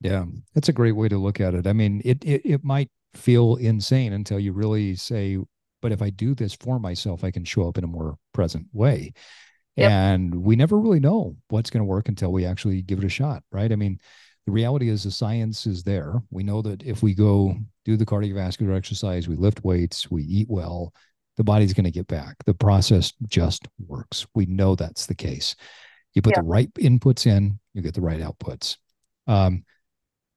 Yeah, 0.01 0.25
that's 0.53 0.69
a 0.69 0.73
great 0.73 0.93
way 0.93 1.09
to 1.09 1.17
look 1.17 1.41
at 1.41 1.53
it. 1.53 1.67
I 1.67 1.73
mean, 1.73 2.01
it 2.05 2.23
it, 2.23 2.41
it 2.45 2.63
might 2.63 2.89
feel 3.13 3.55
insane 3.55 4.13
until 4.13 4.39
you 4.39 4.53
really 4.53 4.95
say, 4.95 5.37
but 5.81 5.91
if 5.91 6.01
I 6.01 6.09
do 6.09 6.35
this 6.35 6.53
for 6.53 6.79
myself, 6.79 7.23
I 7.23 7.31
can 7.31 7.43
show 7.43 7.67
up 7.67 7.77
in 7.77 7.83
a 7.83 7.87
more 7.87 8.17
present 8.33 8.67
way. 8.73 9.13
Yep. 9.75 9.91
And 9.91 10.43
we 10.43 10.55
never 10.55 10.79
really 10.79 10.99
know 10.99 11.35
what's 11.49 11.69
going 11.69 11.81
to 11.81 11.85
work 11.85 12.09
until 12.09 12.31
we 12.31 12.45
actually 12.45 12.81
give 12.81 12.97
it 12.97 13.05
a 13.05 13.09
shot, 13.09 13.43
right? 13.51 13.71
I 13.71 13.75
mean, 13.75 13.99
the 14.47 14.51
reality 14.51 14.89
is 14.89 15.03
the 15.03 15.11
science 15.11 15.67
is 15.67 15.83
there. 15.83 16.15
We 16.31 16.41
know 16.41 16.61
that 16.63 16.81
if 16.83 17.03
we 17.03 17.13
go 17.13 17.55
do 17.85 17.95
the 17.95 18.05
cardiovascular 18.05 18.75
exercise, 18.75 19.27
we 19.27 19.35
lift 19.35 19.63
weights, 19.63 20.09
we 20.09 20.23
eat 20.23 20.47
well, 20.49 20.93
the 21.37 21.43
body's 21.43 21.73
going 21.73 21.85
to 21.85 21.91
get 21.91 22.07
back. 22.07 22.35
The 22.45 22.53
process 22.53 23.13
just 23.27 23.67
works. 23.87 24.25
We 24.35 24.47
know 24.47 24.75
that's 24.75 25.05
the 25.05 25.15
case. 25.15 25.55
You 26.13 26.21
put 26.21 26.33
yeah. 26.35 26.41
the 26.41 26.47
right 26.47 26.73
inputs 26.75 27.27
in, 27.27 27.59
you 27.73 27.81
get 27.81 27.93
the 27.93 28.01
right 28.01 28.19
outputs. 28.19 28.77
Um, 29.27 29.63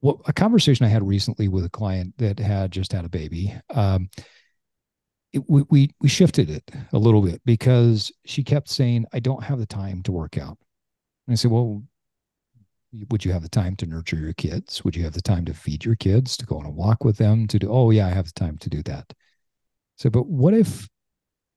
what 0.00 0.18
a 0.26 0.32
conversation 0.32 0.84
I 0.86 0.90
had 0.90 1.06
recently 1.06 1.48
with 1.48 1.64
a 1.64 1.70
client 1.70 2.14
that 2.18 2.38
had 2.38 2.70
just 2.70 2.92
had 2.92 3.04
a 3.04 3.08
baby. 3.08 3.54
Um, 3.70 4.10
it, 5.32 5.42
we, 5.48 5.64
we 5.70 5.90
we 6.00 6.08
shifted 6.08 6.50
it 6.50 6.70
a 6.92 6.98
little 6.98 7.22
bit 7.22 7.40
because 7.44 8.10
she 8.26 8.42
kept 8.42 8.68
saying, 8.68 9.06
"I 9.12 9.20
don't 9.20 9.44
have 9.44 9.58
the 9.58 9.66
time 9.66 10.02
to 10.02 10.12
work 10.12 10.36
out." 10.36 10.58
And 11.26 11.32
I 11.32 11.34
said, 11.34 11.50
"Well, 11.50 11.82
would 13.10 13.24
you 13.24 13.32
have 13.32 13.42
the 13.42 13.48
time 13.48 13.76
to 13.76 13.86
nurture 13.86 14.16
your 14.16 14.32
kids? 14.32 14.84
Would 14.84 14.96
you 14.96 15.04
have 15.04 15.12
the 15.12 15.22
time 15.22 15.44
to 15.44 15.54
feed 15.54 15.84
your 15.84 15.96
kids, 15.96 16.36
to 16.38 16.46
go 16.46 16.58
on 16.58 16.66
a 16.66 16.70
walk 16.70 17.04
with 17.04 17.16
them, 17.16 17.46
to 17.48 17.58
do? 17.58 17.70
Oh 17.70 17.90
yeah, 17.90 18.06
I 18.06 18.10
have 18.10 18.26
the 18.26 18.32
time 18.32 18.58
to 18.58 18.70
do 18.70 18.82
that." 18.84 19.12
So, 20.00 20.08
but 20.08 20.28
what 20.28 20.54
if 20.54 20.88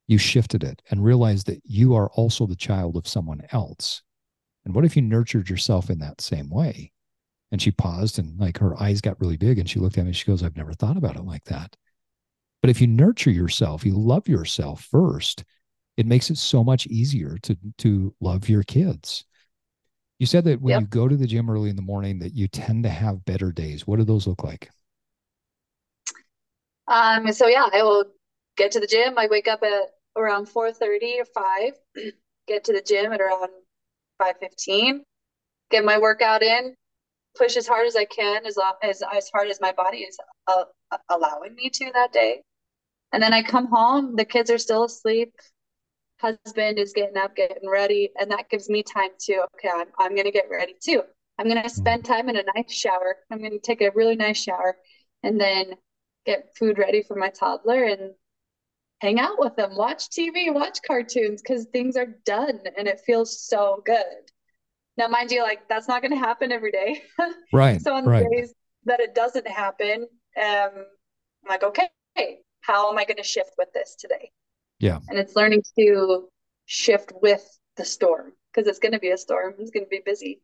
you 0.07 0.17
shifted 0.17 0.65
it 0.65 0.81
and 0.91 1.01
realized 1.01 1.47
that 1.47 1.61
you 1.63 1.95
are 1.95 2.09
also 2.09 2.45
the 2.45 2.57
child 2.57 2.97
of 2.97 3.07
someone 3.07 3.41
else? 3.53 4.01
And 4.65 4.75
what 4.75 4.83
if 4.83 4.97
you 4.97 5.01
nurtured 5.01 5.49
yourself 5.49 5.89
in 5.89 5.99
that 5.99 6.19
same 6.19 6.49
way? 6.49 6.91
And 7.53 7.61
she 7.61 7.71
paused 7.71 8.19
and 8.19 8.37
like 8.37 8.57
her 8.57 8.77
eyes 8.81 8.99
got 8.99 9.19
really 9.21 9.37
big 9.37 9.59
and 9.59 9.69
she 9.69 9.79
looked 9.79 9.97
at 9.97 10.03
me 10.03 10.09
and 10.09 10.15
she 10.15 10.25
goes, 10.25 10.43
I've 10.43 10.57
never 10.57 10.73
thought 10.73 10.97
about 10.97 11.15
it 11.15 11.23
like 11.23 11.45
that. 11.45 11.73
But 12.61 12.69
if 12.69 12.81
you 12.81 12.87
nurture 12.87 13.31
yourself, 13.31 13.85
you 13.85 13.93
love 13.93 14.27
yourself 14.27 14.83
first, 14.91 15.45
it 15.95 16.05
makes 16.05 16.29
it 16.29 16.37
so 16.37 16.65
much 16.65 16.85
easier 16.87 17.37
to 17.43 17.57
to 17.77 18.13
love 18.19 18.49
your 18.49 18.63
kids. 18.63 19.23
You 20.19 20.25
said 20.25 20.43
that 20.45 20.59
when 20.59 20.71
yep. 20.71 20.81
you 20.81 20.87
go 20.87 21.07
to 21.07 21.15
the 21.15 21.27
gym 21.27 21.49
early 21.49 21.69
in 21.69 21.77
the 21.77 21.81
morning 21.81 22.19
that 22.19 22.33
you 22.33 22.49
tend 22.49 22.83
to 22.83 22.89
have 22.89 23.23
better 23.23 23.53
days. 23.53 23.87
What 23.87 23.99
do 23.99 24.03
those 24.03 24.27
look 24.27 24.43
like? 24.43 24.69
Um 26.89 27.31
so 27.31 27.47
yeah, 27.47 27.69
I 27.71 27.83
will 27.83 28.05
get 28.57 28.71
to 28.71 28.79
the 28.79 28.87
gym. 28.87 29.17
I 29.17 29.27
wake 29.27 29.47
up 29.47 29.63
at 29.63 29.91
around 30.15 30.47
4:30 30.47 31.21
or 31.21 31.25
5, 31.25 31.73
get 32.47 32.63
to 32.65 32.73
the 32.73 32.81
gym 32.81 33.11
at 33.11 33.21
around 33.21 33.49
5:15, 34.21 35.01
get 35.71 35.85
my 35.85 35.97
workout 35.97 36.43
in, 36.43 36.75
push 37.35 37.57
as 37.57 37.67
hard 37.67 37.87
as 37.87 37.95
I 37.95 38.05
can 38.05 38.45
as 38.45 38.57
as 38.81 39.03
as 39.13 39.29
hard 39.33 39.49
as 39.49 39.59
my 39.61 39.71
body 39.71 39.99
is 39.99 40.17
uh, 40.47 40.65
allowing 41.09 41.55
me 41.55 41.69
to 41.69 41.91
that 41.93 42.13
day. 42.13 42.41
And 43.11 43.21
then 43.21 43.33
I 43.33 43.43
come 43.43 43.67
home, 43.67 44.15
the 44.15 44.25
kids 44.25 44.49
are 44.49 44.57
still 44.57 44.85
asleep. 44.85 45.33
Husband 46.19 46.79
is 46.79 46.93
getting 46.93 47.17
up, 47.17 47.35
getting 47.35 47.69
ready, 47.69 48.09
and 48.19 48.31
that 48.31 48.49
gives 48.49 48.69
me 48.69 48.81
time 48.81 49.09
to, 49.25 49.45
okay, 49.55 49.69
I'm, 49.71 49.87
I'm 49.99 50.15
going 50.15 50.25
to 50.25 50.31
get 50.31 50.49
ready 50.49 50.73
too. 50.83 51.03
I'm 51.37 51.45
going 51.45 51.61
to 51.61 51.67
mm-hmm. 51.67 51.81
spend 51.81 52.05
time 52.05 52.29
in 52.29 52.37
a 52.37 52.43
nice 52.55 52.71
shower. 52.73 53.17
I'm 53.31 53.39
going 53.39 53.51
to 53.51 53.59
take 53.59 53.81
a 53.81 53.91
really 53.93 54.15
nice 54.15 54.41
shower 54.41 54.77
and 55.21 55.39
then 55.39 55.75
get 56.25 56.55
food 56.57 56.77
ready 56.77 57.03
for 57.03 57.15
my 57.15 57.29
toddler 57.29 57.83
and 57.83 58.13
hang 59.03 59.19
out 59.19 59.37
with 59.37 59.53
them, 59.57 59.75
watch 59.75 60.09
TV, 60.09 60.51
watch 60.51 60.79
cartoons 60.87 61.41
because 61.41 61.65
things 61.65 61.97
are 61.97 62.07
done 62.25 62.57
and 62.77 62.87
it 62.87 63.01
feels 63.05 63.45
so 63.45 63.83
good. 63.85 64.31
Now, 64.95 65.09
mind 65.09 65.29
you, 65.29 65.43
like 65.43 65.67
that's 65.67 65.89
not 65.89 66.01
going 66.01 66.13
to 66.13 66.17
happen 66.17 66.51
every 66.51 66.71
day. 66.71 67.03
Right. 67.51 67.81
so 67.81 67.93
on 67.93 68.05
the 68.05 68.11
right. 68.11 68.25
days 68.31 68.53
that 68.85 69.01
it 69.01 69.13
doesn't 69.13 69.47
happen, 69.47 70.07
um, 70.41 70.71
I'm 70.73 71.49
like, 71.49 71.63
okay, 71.63 71.89
how 72.61 72.89
am 72.89 72.97
I 72.97 73.03
going 73.03 73.17
to 73.17 73.23
shift 73.23 73.51
with 73.57 73.67
this 73.73 73.95
today? 73.99 74.31
Yeah. 74.79 74.99
And 75.09 75.19
it's 75.19 75.35
learning 75.35 75.63
to 75.77 76.29
shift 76.65 77.11
with 77.21 77.45
the 77.75 77.83
storm 77.83 78.31
because 78.53 78.67
it's 78.67 78.79
going 78.79 78.93
to 78.93 78.99
be 78.99 79.11
a 79.11 79.17
storm. 79.17 79.55
It's 79.59 79.71
going 79.71 79.85
to 79.85 79.89
be 79.89 80.01
busy. 80.05 80.41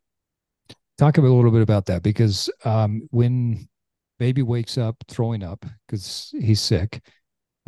Talk 0.98 1.16
a 1.16 1.22
little 1.22 1.50
bit 1.50 1.62
about 1.62 1.86
that 1.86 2.02
because 2.02 2.50
um, 2.66 3.08
when 3.10 3.66
baby 4.18 4.42
wakes 4.42 4.76
up 4.76 4.96
throwing 5.08 5.42
up 5.42 5.64
because 5.86 6.32
he's 6.38 6.60
sick, 6.60 7.00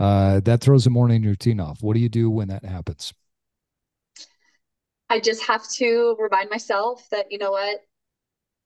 uh, 0.02 0.40
that 0.40 0.60
throws 0.60 0.82
the 0.82 0.90
morning 0.90 1.22
routine 1.22 1.60
off. 1.60 1.80
What 1.80 1.94
do 1.94 2.00
you 2.00 2.08
do 2.08 2.28
when 2.28 2.48
that 2.48 2.64
happens? 2.64 3.14
I 5.08 5.20
just 5.20 5.44
have 5.44 5.68
to 5.74 6.16
remind 6.18 6.50
myself 6.50 7.06
that, 7.12 7.30
you 7.30 7.38
know 7.38 7.52
what, 7.52 7.82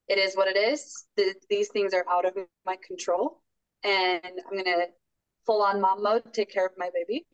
it 0.07 0.17
is 0.17 0.35
what 0.35 0.47
it 0.47 0.57
is. 0.57 1.05
The, 1.15 1.35
these 1.47 1.67
things 1.67 1.93
are 1.93 2.05
out 2.09 2.25
of 2.25 2.33
my 2.65 2.75
control. 2.85 3.43
And 3.83 4.21
I'm 4.25 4.53
going 4.53 4.65
to 4.65 4.87
full 5.45 5.61
on 5.61 5.79
mom 5.79 6.01
mode, 6.01 6.33
take 6.33 6.51
care 6.51 6.65
of 6.65 6.71
my 6.75 6.89
baby. 6.91 7.27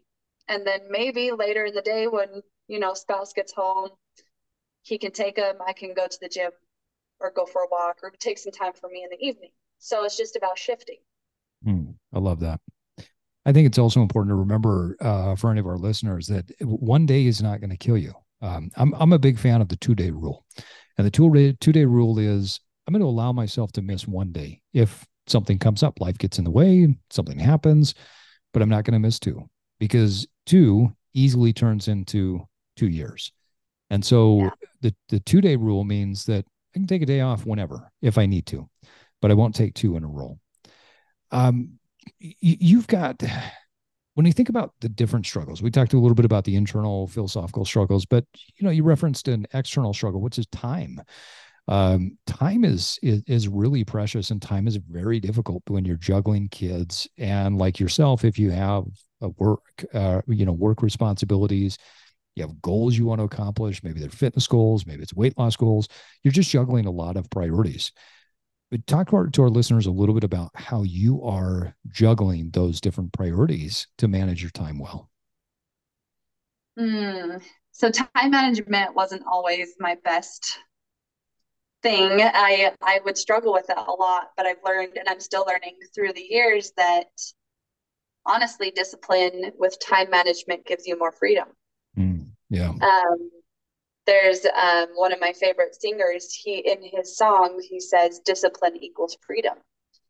And 0.49 0.67
then 0.67 0.81
maybe 0.89 1.31
later 1.31 1.63
in 1.63 1.73
the 1.73 1.81
day 1.81 2.07
when, 2.07 2.41
you 2.67 2.79
know, 2.79 2.93
spouse 2.93 3.31
gets 3.31 3.53
home, 3.53 3.89
he 4.81 4.97
can 4.97 5.11
take 5.11 5.37
him, 5.37 5.55
I 5.65 5.71
can 5.71 5.93
go 5.93 6.07
to 6.07 6.17
the 6.19 6.27
gym 6.27 6.51
or 7.21 7.31
go 7.31 7.45
for 7.45 7.61
a 7.61 7.67
walk 7.71 7.99
or 8.03 8.11
take 8.19 8.37
some 8.37 8.51
time 8.51 8.73
for 8.73 8.89
me 8.89 9.07
in 9.09 9.17
the 9.17 9.25
evening. 9.25 9.51
So 9.79 10.03
it's 10.03 10.17
just 10.17 10.35
about 10.35 10.57
shifting. 10.57 10.97
Mm, 11.65 11.93
I 12.13 12.19
love 12.19 12.41
that. 12.41 12.59
I 13.45 13.51
think 13.51 13.67
it's 13.67 13.77
also 13.77 14.01
important 14.01 14.31
to 14.31 14.35
remember 14.35 14.95
uh, 15.01 15.35
for 15.35 15.51
any 15.51 15.59
of 15.59 15.67
our 15.67 15.77
listeners 15.77 16.27
that 16.27 16.45
one 16.61 17.05
day 17.05 17.25
is 17.25 17.41
not 17.41 17.59
going 17.59 17.69
to 17.69 17.77
kill 17.77 17.97
you. 17.97 18.13
Um, 18.41 18.71
I'm 18.75 18.93
I'm 18.95 19.13
a 19.13 19.19
big 19.19 19.37
fan 19.37 19.61
of 19.61 19.69
the 19.69 19.77
two 19.77 19.95
day 19.95 20.11
rule, 20.11 20.45
and 20.97 21.05
the 21.05 21.11
two 21.11 21.31
day 21.33 21.55
two 21.59 21.71
day 21.71 21.85
rule 21.85 22.19
is 22.19 22.59
I'm 22.87 22.93
going 22.93 23.01
to 23.01 23.07
allow 23.07 23.31
myself 23.31 23.71
to 23.73 23.81
miss 23.81 24.07
one 24.07 24.31
day 24.31 24.61
if 24.73 25.05
something 25.27 25.57
comes 25.57 25.83
up, 25.83 25.99
life 26.01 26.17
gets 26.17 26.37
in 26.37 26.43
the 26.43 26.51
way, 26.51 26.93
something 27.09 27.39
happens, 27.39 27.95
but 28.51 28.61
I'm 28.61 28.69
not 28.69 28.83
going 28.83 28.93
to 28.93 28.99
miss 28.99 29.19
two 29.19 29.49
because 29.79 30.27
two 30.45 30.93
easily 31.13 31.53
turns 31.53 31.87
into 31.87 32.45
two 32.75 32.87
years. 32.87 33.31
And 33.89 34.03
so 34.03 34.39
yeah. 34.39 34.49
the, 34.81 34.95
the 35.09 35.19
two 35.21 35.41
day 35.41 35.55
rule 35.55 35.83
means 35.83 36.25
that 36.25 36.45
I 36.75 36.79
can 36.79 36.87
take 36.87 37.01
a 37.01 37.05
day 37.05 37.21
off 37.21 37.45
whenever 37.45 37.91
if 38.01 38.17
I 38.17 38.25
need 38.25 38.45
to, 38.47 38.69
but 39.21 39.31
I 39.31 39.35
won't 39.35 39.55
take 39.55 39.73
two 39.73 39.95
in 39.95 40.03
a 40.03 40.07
row. 40.07 40.39
Um, 41.31 41.79
you've 42.39 42.87
got, 42.87 43.21
when 44.15 44.25
you 44.25 44.33
think 44.33 44.49
about 44.49 44.73
the 44.81 44.89
different 44.89 45.25
struggles, 45.25 45.61
we 45.61 45.71
talked 45.71 45.93
a 45.93 45.99
little 45.99 46.15
bit 46.15 46.25
about 46.25 46.43
the 46.43 46.55
internal 46.55 47.07
philosophical 47.07 47.65
struggles, 47.65 48.05
but 48.05 48.25
you 48.55 48.65
know, 48.65 48.71
you 48.71 48.83
referenced 48.83 49.27
an 49.27 49.45
external 49.53 49.93
struggle, 49.93 50.21
which 50.21 50.39
is 50.39 50.47
time. 50.47 51.01
Um, 51.69 52.17
time 52.27 52.65
is, 52.65 52.99
is 53.01 53.23
is 53.25 53.47
really 53.47 53.85
precious 53.85 54.31
and 54.31 54.41
time 54.41 54.67
is 54.67 54.75
very 54.75 55.21
difficult 55.21 55.63
when 55.67 55.85
you're 55.85 55.95
juggling 55.95 56.49
kids. 56.49 57.07
And 57.17 57.57
like 57.57 57.79
yourself 57.79 58.25
if 58.25 58.37
you 58.37 58.51
have 58.51 58.83
a 59.21 59.29
work 59.29 59.85
uh, 59.93 60.21
you 60.27 60.45
know 60.45 60.51
work 60.51 60.83
responsibilities 60.83 61.77
you 62.35 62.43
have 62.43 62.61
goals 62.61 62.97
you 62.97 63.05
want 63.05 63.19
to 63.19 63.25
accomplish 63.25 63.83
maybe 63.83 63.99
they're 63.99 64.09
fitness 64.09 64.47
goals 64.47 64.85
maybe 64.85 65.01
it's 65.01 65.13
weight 65.13 65.37
loss 65.37 65.55
goals 65.55 65.87
you're 66.23 66.31
just 66.31 66.49
juggling 66.49 66.85
a 66.85 66.91
lot 66.91 67.15
of 67.15 67.29
priorities 67.29 67.91
but 68.73 68.87
talk 68.87 69.07
to 69.11 69.15
our, 69.15 69.27
to 69.27 69.43
our 69.43 69.49
listeners 69.49 69.85
a 69.85 69.91
little 69.91 70.15
bit 70.15 70.23
about 70.23 70.49
how 70.55 70.81
you 70.81 71.21
are 71.21 71.75
juggling 71.89 72.49
those 72.49 72.81
different 72.81 73.13
priorities 73.13 73.85
to 73.99 74.07
manage 74.07 74.41
your 74.41 74.49
time 74.49 74.79
well 74.79 75.11
mm, 76.79 77.39
so 77.71 77.91
time 77.91 78.31
management 78.31 78.95
wasn't 78.95 79.21
always 79.27 79.75
my 79.79 79.95
best 80.03 80.57
thing. 81.83 82.21
I 82.21 82.71
I 82.81 83.01
would 83.05 83.17
struggle 83.17 83.53
with 83.53 83.69
it 83.69 83.77
a 83.77 83.91
lot, 83.91 84.29
but 84.35 84.47
I've 84.47 84.63
learned 84.65 84.93
and 84.97 85.07
I'm 85.07 85.19
still 85.19 85.45
learning 85.45 85.77
through 85.93 86.13
the 86.13 86.25
years 86.27 86.71
that 86.77 87.09
honestly 88.25 88.71
discipline 88.71 89.51
with 89.59 89.77
time 89.79 90.09
management 90.09 90.65
gives 90.65 90.87
you 90.87 90.97
more 90.97 91.11
freedom. 91.11 91.49
Mm, 91.97 92.29
yeah. 92.49 92.69
Um, 92.69 93.29
there's 94.05 94.45
um, 94.45 94.87
one 94.95 95.13
of 95.13 95.19
my 95.19 95.33
favorite 95.33 95.75
singers. 95.79 96.33
He 96.33 96.59
in 96.59 96.77
his 96.81 97.17
song 97.17 97.61
he 97.67 97.79
says 97.79 98.19
discipline 98.25 98.77
equals 98.81 99.17
freedom. 99.25 99.57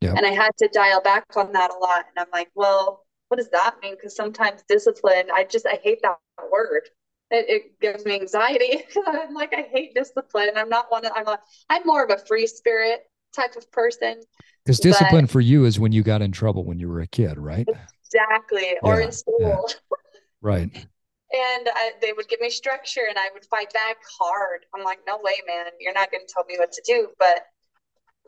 Yeah. 0.00 0.14
And 0.16 0.26
I 0.26 0.30
had 0.30 0.50
to 0.58 0.68
dial 0.72 1.00
back 1.00 1.24
on 1.36 1.52
that 1.52 1.70
a 1.70 1.78
lot. 1.78 2.04
And 2.08 2.18
I'm 2.18 2.30
like, 2.32 2.50
well, 2.54 3.04
what 3.28 3.38
does 3.38 3.48
that 3.50 3.76
mean? 3.82 3.94
Because 3.94 4.16
sometimes 4.16 4.62
discipline, 4.68 5.28
I 5.32 5.44
just 5.44 5.66
I 5.66 5.78
hate 5.82 6.00
that 6.02 6.18
word 6.50 6.88
it, 7.30 7.46
it 7.48 7.80
gives 7.80 8.04
me 8.04 8.14
anxiety. 8.14 8.84
I'm 9.06 9.34
like, 9.34 9.52
I 9.54 9.62
hate 9.70 9.94
discipline. 9.94 10.50
I'm 10.56 10.68
not 10.68 10.90
one 10.90 11.04
of, 11.04 11.12
I'm 11.14 11.26
a, 11.26 11.38
I'm 11.68 11.82
more 11.84 12.04
of 12.04 12.10
a 12.10 12.18
free 12.26 12.46
spirit 12.46 13.00
type 13.34 13.56
of 13.56 13.70
person. 13.72 14.22
Because 14.64 14.80
discipline 14.80 15.26
for 15.26 15.40
you 15.40 15.64
is 15.64 15.78
when 15.78 15.92
you 15.92 16.02
got 16.02 16.22
in 16.22 16.32
trouble 16.32 16.64
when 16.64 16.78
you 16.78 16.88
were 16.88 17.00
a 17.00 17.06
kid, 17.06 17.38
right? 17.38 17.68
Exactly. 18.04 18.76
Or 18.82 18.98
yeah, 18.98 19.06
in 19.06 19.12
school. 19.12 19.40
Yeah. 19.40 19.74
Right. 20.40 20.86
And 21.34 21.68
I, 21.74 21.92
they 22.00 22.12
would 22.12 22.28
give 22.28 22.40
me 22.40 22.48
structure 22.48 23.02
and 23.08 23.18
I 23.18 23.28
would 23.32 23.44
fight 23.46 23.72
back 23.72 23.96
hard. 24.20 24.66
I'm 24.74 24.84
like, 24.84 25.00
no 25.06 25.18
way, 25.20 25.34
man. 25.46 25.66
You're 25.80 25.94
not 25.94 26.12
going 26.12 26.24
to 26.26 26.32
tell 26.32 26.44
me 26.44 26.56
what 26.58 26.70
to 26.72 26.82
do. 26.86 27.08
But 27.18 27.46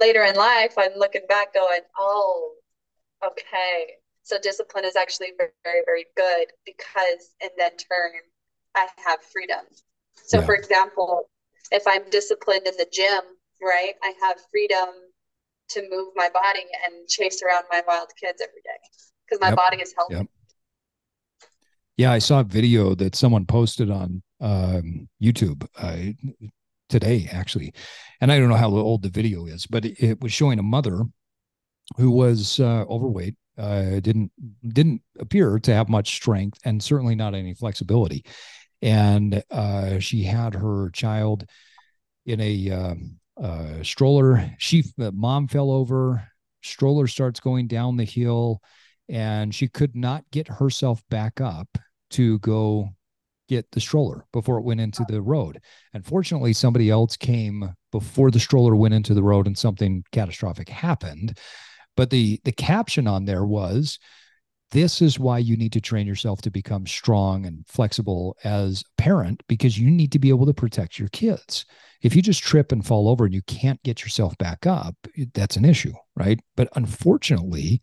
later 0.00 0.24
in 0.24 0.34
life, 0.34 0.74
I'm 0.76 0.96
looking 0.96 1.22
back 1.28 1.54
going, 1.54 1.80
oh, 1.98 2.54
okay. 3.24 3.92
So 4.22 4.38
discipline 4.42 4.84
is 4.84 4.96
actually 4.96 5.28
very, 5.38 5.52
very, 5.62 5.82
very 5.86 6.06
good 6.16 6.48
because 6.64 7.34
in 7.40 7.50
that 7.58 7.78
turn, 7.78 8.12
I 8.74 8.88
have 9.04 9.20
freedom. 9.22 9.64
So, 10.14 10.40
yeah. 10.40 10.46
for 10.46 10.56
example, 10.56 11.30
if 11.70 11.86
I'm 11.86 12.10
disciplined 12.10 12.66
in 12.66 12.76
the 12.76 12.88
gym, 12.92 13.20
right, 13.62 13.94
I 14.02 14.14
have 14.20 14.38
freedom 14.50 14.88
to 15.68 15.82
move 15.90 16.08
my 16.16 16.28
body 16.28 16.64
and 16.86 17.08
chase 17.08 17.40
around 17.42 17.64
my 17.70 17.82
wild 17.86 18.08
kids 18.20 18.42
every 18.42 18.62
day 18.62 18.80
because 19.24 19.40
my 19.40 19.48
yep. 19.48 19.56
body 19.56 19.76
is 19.80 19.94
healthy. 19.96 20.14
Yep. 20.16 20.26
Yeah, 21.96 22.12
I 22.12 22.18
saw 22.18 22.40
a 22.40 22.44
video 22.44 22.94
that 22.94 23.14
someone 23.14 23.46
posted 23.46 23.90
on 23.90 24.22
um, 24.40 25.08
YouTube 25.22 25.66
uh, 25.78 26.12
today, 26.90 27.26
actually. 27.32 27.72
And 28.20 28.30
I 28.30 28.38
don't 28.38 28.50
know 28.50 28.56
how 28.56 28.68
old 28.68 29.02
the 29.02 29.08
video 29.08 29.46
is, 29.46 29.66
but 29.66 29.86
it, 29.86 30.20
was 30.20 30.30
showing 30.30 30.58
a 30.58 30.62
mother 30.62 31.04
who 31.96 32.10
was 32.10 32.60
uh, 32.60 32.84
overweight, 32.88 33.36
uh, 33.56 34.00
didn't 34.00 34.30
didn't 34.68 35.00
appear 35.18 35.58
to 35.60 35.72
have 35.72 35.88
much 35.88 36.16
strength, 36.16 36.58
and 36.66 36.82
certainly 36.82 37.14
not 37.14 37.34
any 37.34 37.54
flexibility. 37.54 38.26
And 38.82 39.42
uh, 39.50 39.98
she 39.98 40.22
had 40.22 40.54
her 40.54 40.90
child 40.90 41.46
in 42.26 42.40
a 42.42 42.70
um, 42.72 43.18
uh, 43.42 43.82
stroller. 43.82 44.50
She 44.58 44.84
mom 44.98 45.48
fell 45.48 45.70
over. 45.70 46.28
Stroller 46.62 47.06
starts 47.06 47.40
going 47.40 47.68
down 47.68 47.96
the 47.96 48.04
hill, 48.04 48.60
and 49.08 49.54
she 49.54 49.66
could 49.66 49.96
not 49.96 50.24
get 50.30 50.48
herself 50.48 51.02
back 51.08 51.40
up 51.40 51.78
to 52.10 52.38
go 52.40 52.90
get 53.48 53.70
the 53.70 53.80
stroller 53.80 54.24
before 54.32 54.58
it 54.58 54.64
went 54.64 54.80
into 54.80 55.04
the 55.08 55.22
road. 55.22 55.60
And 55.94 56.04
fortunately, 56.04 56.52
somebody 56.52 56.90
else 56.90 57.16
came 57.16 57.74
before 57.92 58.30
the 58.30 58.40
stroller 58.40 58.74
went 58.74 58.94
into 58.94 59.14
the 59.14 59.22
road, 59.22 59.46
and 59.46 59.56
something 59.56 60.04
catastrophic 60.12 60.68
happened. 60.68 61.38
But 61.96 62.10
the 62.10 62.40
the 62.44 62.52
caption 62.52 63.06
on 63.06 63.24
there 63.24 63.44
was 63.44 63.98
this 64.72 65.00
is 65.00 65.18
why 65.18 65.38
you 65.38 65.56
need 65.56 65.72
to 65.72 65.80
train 65.80 66.06
yourself 66.06 66.42
to 66.42 66.50
become 66.50 66.86
strong 66.86 67.46
and 67.46 67.64
flexible 67.68 68.36
as 68.42 68.82
a 68.82 69.02
parent 69.02 69.42
because 69.48 69.78
you 69.78 69.90
need 69.90 70.10
to 70.12 70.18
be 70.18 70.28
able 70.28 70.46
to 70.46 70.54
protect 70.54 70.98
your 70.98 71.08
kids. 71.10 71.64
If 72.02 72.16
you 72.16 72.22
just 72.22 72.42
trip 72.42 72.72
and 72.72 72.84
fall 72.84 73.08
over 73.08 73.24
and 73.24 73.34
you 73.34 73.42
can't 73.42 73.82
get 73.84 74.02
yourself 74.02 74.36
back 74.38 74.66
up, 74.66 74.94
that's 75.34 75.56
an 75.56 75.64
issue, 75.64 75.92
right? 76.16 76.40
But 76.56 76.68
unfortunately, 76.74 77.80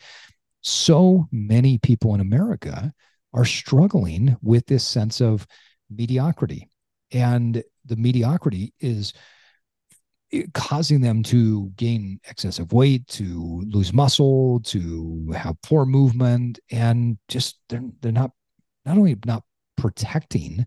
so 0.62 1.28
many 1.32 1.78
people 1.78 2.14
in 2.16 2.22
America 2.22 2.94
are 3.34 3.46
struggling 3.46 4.38
with 4.42 4.66
this 4.68 4.86
sense 4.86 5.22
of 5.22 5.48
mediocrity. 5.90 6.70
And 7.12 7.64
the 7.86 7.96
mediocrity 7.96 8.74
is 8.80 9.14
causing 10.54 11.02
them 11.02 11.22
to 11.24 11.70
gain 11.76 12.20
excessive 12.28 12.74
weight, 12.74 13.08
to 13.08 13.64
lose 13.68 13.94
muscle, 13.94 14.60
to 14.62 15.32
have 15.36 15.62
poor 15.62 15.86
movement, 15.86 16.60
and 16.72 17.18
just 17.28 17.60
they're 17.70 17.84
they're 18.02 18.12
not 18.12 18.32
not 18.86 18.98
only 18.98 19.16
not 19.26 19.44
protecting, 19.78 20.66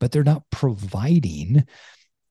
but 0.00 0.12
they're 0.12 0.24
not 0.24 0.42
providing 0.50 1.64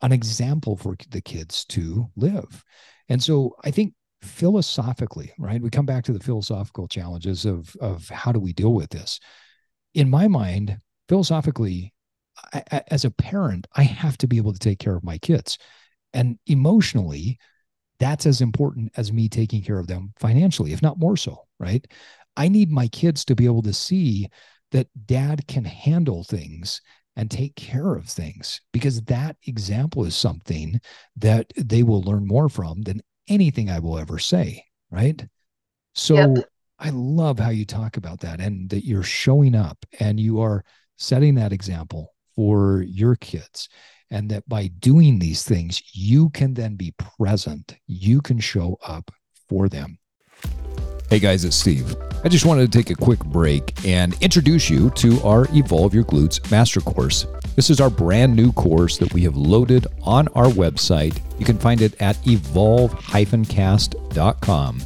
an 0.01 0.11
example 0.11 0.77
for 0.77 0.95
the 1.09 1.21
kids 1.21 1.65
to 1.65 2.07
live. 2.15 2.63
And 3.09 3.21
so 3.21 3.55
I 3.63 3.71
think 3.71 3.93
philosophically, 4.21 5.31
right? 5.39 5.61
We 5.61 5.69
come 5.69 5.85
back 5.85 6.03
to 6.05 6.13
the 6.13 6.19
philosophical 6.19 6.87
challenges 6.87 7.45
of 7.45 7.75
of 7.81 8.07
how 8.09 8.31
do 8.31 8.39
we 8.39 8.53
deal 8.53 8.73
with 8.73 8.89
this. 8.89 9.19
In 9.97 10.11
my 10.11 10.27
mind, 10.27 10.79
philosophically, 11.09 11.91
I, 12.53 12.83
as 12.91 13.03
a 13.03 13.09
parent, 13.09 13.65
I 13.75 13.81
have 13.81 14.15
to 14.19 14.27
be 14.27 14.37
able 14.37 14.53
to 14.53 14.59
take 14.59 14.77
care 14.77 14.95
of 14.95 15.03
my 15.03 15.17
kids. 15.17 15.57
And 16.13 16.37
emotionally, 16.45 17.39
that's 17.99 18.27
as 18.27 18.39
important 18.39 18.91
as 18.95 19.11
me 19.11 19.27
taking 19.27 19.63
care 19.63 19.79
of 19.79 19.87
them 19.87 20.13
financially, 20.19 20.71
if 20.71 20.83
not 20.83 20.99
more 20.99 21.17
so, 21.17 21.47
right? 21.59 21.83
I 22.35 22.47
need 22.47 22.69
my 22.69 22.87
kids 22.89 23.25
to 23.25 23.35
be 23.35 23.45
able 23.45 23.63
to 23.63 23.73
see 23.73 24.29
that 24.71 24.87
dad 25.07 25.47
can 25.47 25.65
handle 25.65 26.23
things 26.23 26.79
and 27.15 27.31
take 27.31 27.55
care 27.55 27.95
of 27.95 28.05
things 28.05 28.61
because 28.71 29.01
that 29.05 29.35
example 29.47 30.05
is 30.05 30.15
something 30.15 30.79
that 31.15 31.51
they 31.57 31.81
will 31.81 32.03
learn 32.03 32.27
more 32.27 32.49
from 32.49 32.83
than 32.83 33.01
anything 33.27 33.71
I 33.71 33.79
will 33.79 33.97
ever 33.97 34.19
say, 34.19 34.63
right? 34.91 35.25
So 35.95 36.15
yep. 36.35 36.49
I 36.79 36.91
love 36.91 37.39
how 37.39 37.49
you 37.49 37.65
talk 37.65 37.97
about 37.97 38.19
that 38.19 38.39
and 38.39 38.69
that 38.69 38.85
you're 38.85 39.01
showing 39.01 39.55
up 39.55 39.83
and 39.99 40.19
you 40.19 40.39
are 40.41 40.63
setting 40.97 41.33
that 41.35 41.51
example 41.51 42.13
for 42.35 42.83
your 42.83 43.15
kids 43.15 43.67
and 44.11 44.29
that 44.29 44.47
by 44.47 44.67
doing 44.67 45.17
these 45.17 45.43
things, 45.43 45.81
you 45.93 46.29
can 46.29 46.53
then 46.53 46.75
be 46.75 46.93
present. 47.19 47.75
You 47.87 48.21
can 48.21 48.39
show 48.39 48.77
up 48.85 49.09
for 49.49 49.67
them. 49.67 49.97
Hey 51.09 51.17
guys, 51.19 51.43
it's 51.45 51.55
Steve. 51.55 51.95
I 52.23 52.29
just 52.29 52.45
wanted 52.45 52.71
to 52.71 52.77
take 52.77 52.91
a 52.91 52.95
quick 52.95 53.25
break 53.25 53.73
and 53.85 54.15
introduce 54.21 54.69
you 54.69 54.91
to 54.91 55.19
our 55.21 55.47
Evolve 55.53 55.95
Your 55.95 56.03
Glutes 56.03 56.51
Master 56.51 56.81
Course. 56.81 57.25
This 57.55 57.71
is 57.71 57.81
our 57.81 57.89
brand 57.89 58.35
new 58.35 58.51
course 58.51 58.97
that 58.97 59.11
we 59.13 59.23
have 59.23 59.35
loaded 59.35 59.87
on 60.03 60.27
our 60.29 60.47
website. 60.47 61.19
You 61.39 61.45
can 61.45 61.57
find 61.57 61.81
it 61.81 61.99
at 62.01 62.17
evolve-cast.com. 62.27 64.79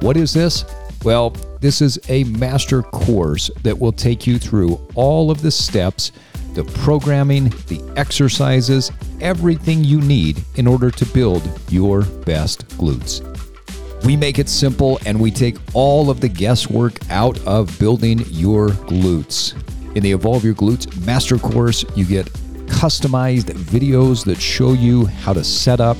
What 0.00 0.16
is 0.16 0.32
this? 0.32 0.64
Well, 1.04 1.30
this 1.60 1.82
is 1.82 2.00
a 2.08 2.24
master 2.24 2.82
course 2.82 3.50
that 3.62 3.78
will 3.78 3.92
take 3.92 4.26
you 4.26 4.38
through 4.38 4.80
all 4.94 5.30
of 5.30 5.42
the 5.42 5.50
steps 5.50 6.12
the 6.54 6.64
programming, 6.64 7.48
the 7.66 7.82
exercises, 7.96 8.92
everything 9.20 9.82
you 9.82 10.00
need 10.00 10.42
in 10.54 10.68
order 10.68 10.88
to 10.88 11.04
build 11.06 11.42
your 11.68 12.02
best 12.02 12.68
glutes. 12.78 13.22
We 14.04 14.16
make 14.16 14.38
it 14.38 14.48
simple 14.48 15.00
and 15.04 15.20
we 15.20 15.32
take 15.32 15.56
all 15.74 16.10
of 16.10 16.20
the 16.20 16.28
guesswork 16.28 16.98
out 17.10 17.38
of 17.44 17.76
building 17.80 18.20
your 18.28 18.68
glutes. 18.68 19.54
In 19.96 20.02
the 20.02 20.12
Evolve 20.12 20.44
Your 20.44 20.54
Glutes 20.54 21.04
Master 21.04 21.38
Course, 21.38 21.84
you 21.96 22.04
get 22.04 22.26
customized 22.66 23.46
videos 23.46 24.24
that 24.24 24.40
show 24.40 24.74
you 24.74 25.06
how 25.06 25.32
to 25.32 25.42
set 25.42 25.80
up, 25.80 25.96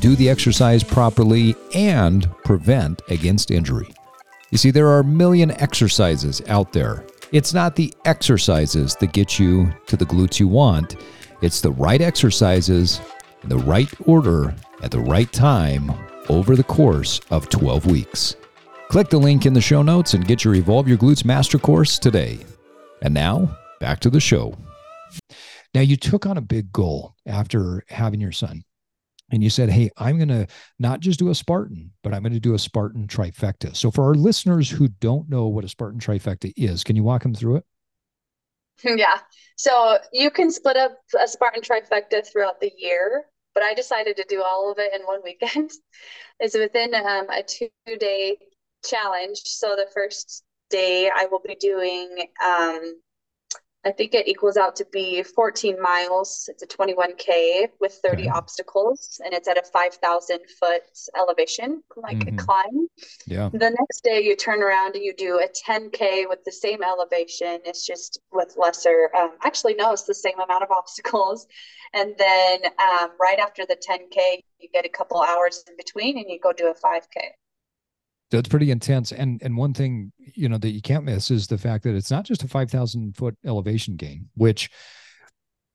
do 0.00 0.16
the 0.16 0.30
exercise 0.30 0.82
properly, 0.82 1.54
and 1.74 2.30
prevent 2.44 3.02
against 3.10 3.50
injury. 3.50 3.92
You 4.50 4.58
see, 4.58 4.70
there 4.70 4.88
are 4.88 5.00
a 5.00 5.04
million 5.04 5.50
exercises 5.52 6.42
out 6.48 6.72
there 6.72 7.04
it's 7.30 7.52
not 7.52 7.76
the 7.76 7.92
exercises 8.06 8.96
that 8.96 9.12
get 9.12 9.38
you 9.38 9.70
to 9.86 9.98
the 9.98 10.06
glutes 10.06 10.40
you 10.40 10.48
want, 10.48 10.96
it's 11.42 11.60
the 11.60 11.72
right 11.72 12.00
exercises 12.00 13.02
in 13.42 13.50
the 13.50 13.58
right 13.58 13.88
order 14.06 14.54
at 14.82 14.90
the 14.90 15.00
right 15.00 15.30
time 15.30 15.92
over 16.30 16.56
the 16.56 16.64
course 16.64 17.20
of 17.30 17.50
12 17.50 17.84
weeks. 17.84 18.36
Click 18.88 19.10
the 19.10 19.18
link 19.18 19.44
in 19.44 19.52
the 19.52 19.60
show 19.60 19.82
notes 19.82 20.14
and 20.14 20.26
get 20.26 20.42
your 20.42 20.54
Evolve 20.54 20.88
Your 20.88 20.96
Glutes 20.96 21.24
Master 21.24 21.58
Course 21.58 21.98
today. 21.98 22.38
And 23.02 23.12
now, 23.12 23.58
back 23.78 24.00
to 24.00 24.10
the 24.10 24.20
show. 24.20 24.56
Now, 25.74 25.82
you 25.82 25.96
took 25.96 26.24
on 26.24 26.38
a 26.38 26.42
big 26.42 26.72
goal 26.72 27.14
after 27.26 27.84
having 27.88 28.20
your 28.20 28.32
son 28.32 28.64
and 29.30 29.42
you 29.42 29.50
said, 29.50 29.70
Hey, 29.70 29.90
I'm 29.96 30.16
going 30.16 30.28
to 30.28 30.46
not 30.78 31.00
just 31.00 31.18
do 31.18 31.30
a 31.30 31.34
Spartan, 31.34 31.92
but 32.02 32.14
I'm 32.14 32.22
going 32.22 32.32
to 32.32 32.40
do 32.40 32.54
a 32.54 32.58
Spartan 32.58 33.06
trifecta. 33.06 33.76
So, 33.76 33.90
for 33.90 34.04
our 34.04 34.14
listeners 34.14 34.70
who 34.70 34.88
don't 34.88 35.28
know 35.28 35.46
what 35.46 35.64
a 35.64 35.68
Spartan 35.68 36.00
trifecta 36.00 36.52
is, 36.56 36.84
can 36.84 36.96
you 36.96 37.02
walk 37.02 37.22
them 37.22 37.34
through 37.34 37.56
it? 37.56 37.64
Yeah. 38.84 39.18
So, 39.56 39.98
you 40.12 40.30
can 40.30 40.50
split 40.50 40.76
up 40.76 40.98
a 41.20 41.26
Spartan 41.26 41.62
trifecta 41.62 42.24
throughout 42.24 42.60
the 42.60 42.72
year, 42.76 43.24
but 43.54 43.62
I 43.64 43.74
decided 43.74 44.16
to 44.16 44.24
do 44.28 44.42
all 44.42 44.70
of 44.70 44.78
it 44.78 44.94
in 44.94 45.02
one 45.02 45.20
weekend. 45.24 45.70
it's 46.40 46.56
within 46.56 46.94
um, 46.94 47.26
a 47.30 47.42
two 47.42 47.68
day 47.98 48.36
challenge. 48.84 49.40
So, 49.44 49.74
the 49.74 49.88
first 49.92 50.44
day 50.70 51.10
I 51.12 51.26
will 51.30 51.40
be 51.44 51.56
doing 51.56 52.28
um, 52.44 53.00
I 53.84 53.92
think 53.92 54.12
it 54.12 54.26
equals 54.26 54.56
out 54.56 54.74
to 54.76 54.86
be 54.92 55.22
14 55.22 55.80
miles. 55.80 56.48
It's 56.52 56.62
a 56.62 56.66
21K 56.66 57.68
with 57.80 57.92
30 58.02 58.22
okay. 58.22 58.28
obstacles, 58.28 59.20
and 59.24 59.32
it's 59.32 59.46
at 59.46 59.56
a 59.56 59.62
5,000 59.62 60.38
foot 60.58 60.82
elevation, 61.16 61.82
like 61.96 62.18
mm-hmm. 62.18 62.34
a 62.34 62.42
climb. 62.42 62.88
Yeah. 63.26 63.50
The 63.52 63.70
next 63.70 64.02
day, 64.02 64.20
you 64.20 64.34
turn 64.34 64.62
around 64.62 64.96
and 64.96 65.04
you 65.04 65.14
do 65.14 65.38
a 65.38 65.48
10K 65.48 66.28
with 66.28 66.42
the 66.44 66.50
same 66.52 66.82
elevation. 66.82 67.60
It's 67.64 67.86
just 67.86 68.20
with 68.32 68.56
lesser, 68.58 69.10
um, 69.16 69.32
actually, 69.44 69.74
no, 69.74 69.92
it's 69.92 70.04
the 70.04 70.14
same 70.14 70.40
amount 70.40 70.64
of 70.64 70.70
obstacles. 70.76 71.46
And 71.94 72.14
then 72.18 72.60
um, 72.80 73.10
right 73.20 73.38
after 73.38 73.64
the 73.64 73.76
10K, 73.76 74.42
you 74.58 74.68
get 74.72 74.86
a 74.86 74.90
couple 74.90 75.22
hours 75.22 75.62
in 75.68 75.76
between 75.76 76.18
and 76.18 76.26
you 76.28 76.40
go 76.40 76.52
do 76.52 76.66
a 76.66 76.74
5K. 76.74 77.30
That's 78.30 78.48
pretty 78.48 78.70
intense. 78.70 79.12
And 79.12 79.40
and 79.42 79.56
one 79.56 79.72
thing 79.74 80.12
you 80.18 80.48
know 80.48 80.58
that 80.58 80.70
you 80.70 80.82
can't 80.82 81.04
miss 81.04 81.30
is 81.30 81.46
the 81.46 81.58
fact 81.58 81.84
that 81.84 81.94
it's 81.94 82.10
not 82.10 82.24
just 82.24 82.42
a 82.42 82.48
five 82.48 82.70
thousand 82.70 83.16
foot 83.16 83.36
elevation 83.44 83.96
gain, 83.96 84.28
which 84.34 84.70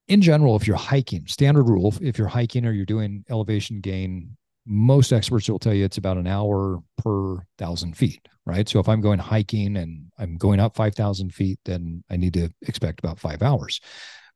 in 0.08 0.22
general, 0.22 0.56
if 0.56 0.68
you're 0.68 0.76
hiking, 0.76 1.26
standard 1.28 1.68
rule, 1.68 1.94
if 2.02 2.18
you're 2.18 2.28
hiking 2.28 2.66
or 2.66 2.72
you're 2.72 2.86
doing 2.86 3.24
elevation 3.30 3.80
gain, 3.80 4.36
most 4.66 5.12
experts 5.12 5.50
will 5.50 5.60
tell 5.60 5.74
you 5.74 5.86
it's 5.86 5.98
about 5.98 6.18
an 6.18 6.28
hour 6.28 6.80
per 6.98 7.38
thousand 7.58 7.98
feet, 7.98 8.28
right? 8.46 8.68
So 8.68 8.80
if 8.80 8.88
I'm 8.88 9.02
going 9.02 9.20
hiking 9.20 9.78
and 9.78 10.12
I'm 10.18 10.38
going 10.38 10.60
up 10.60 10.76
5,000 10.76 11.34
feet, 11.34 11.60
then 11.66 12.04
I 12.10 12.18
need 12.18 12.34
to 12.34 12.50
expect 12.62 13.00
about 13.00 13.20
five 13.20 13.42
hours. 13.42 13.82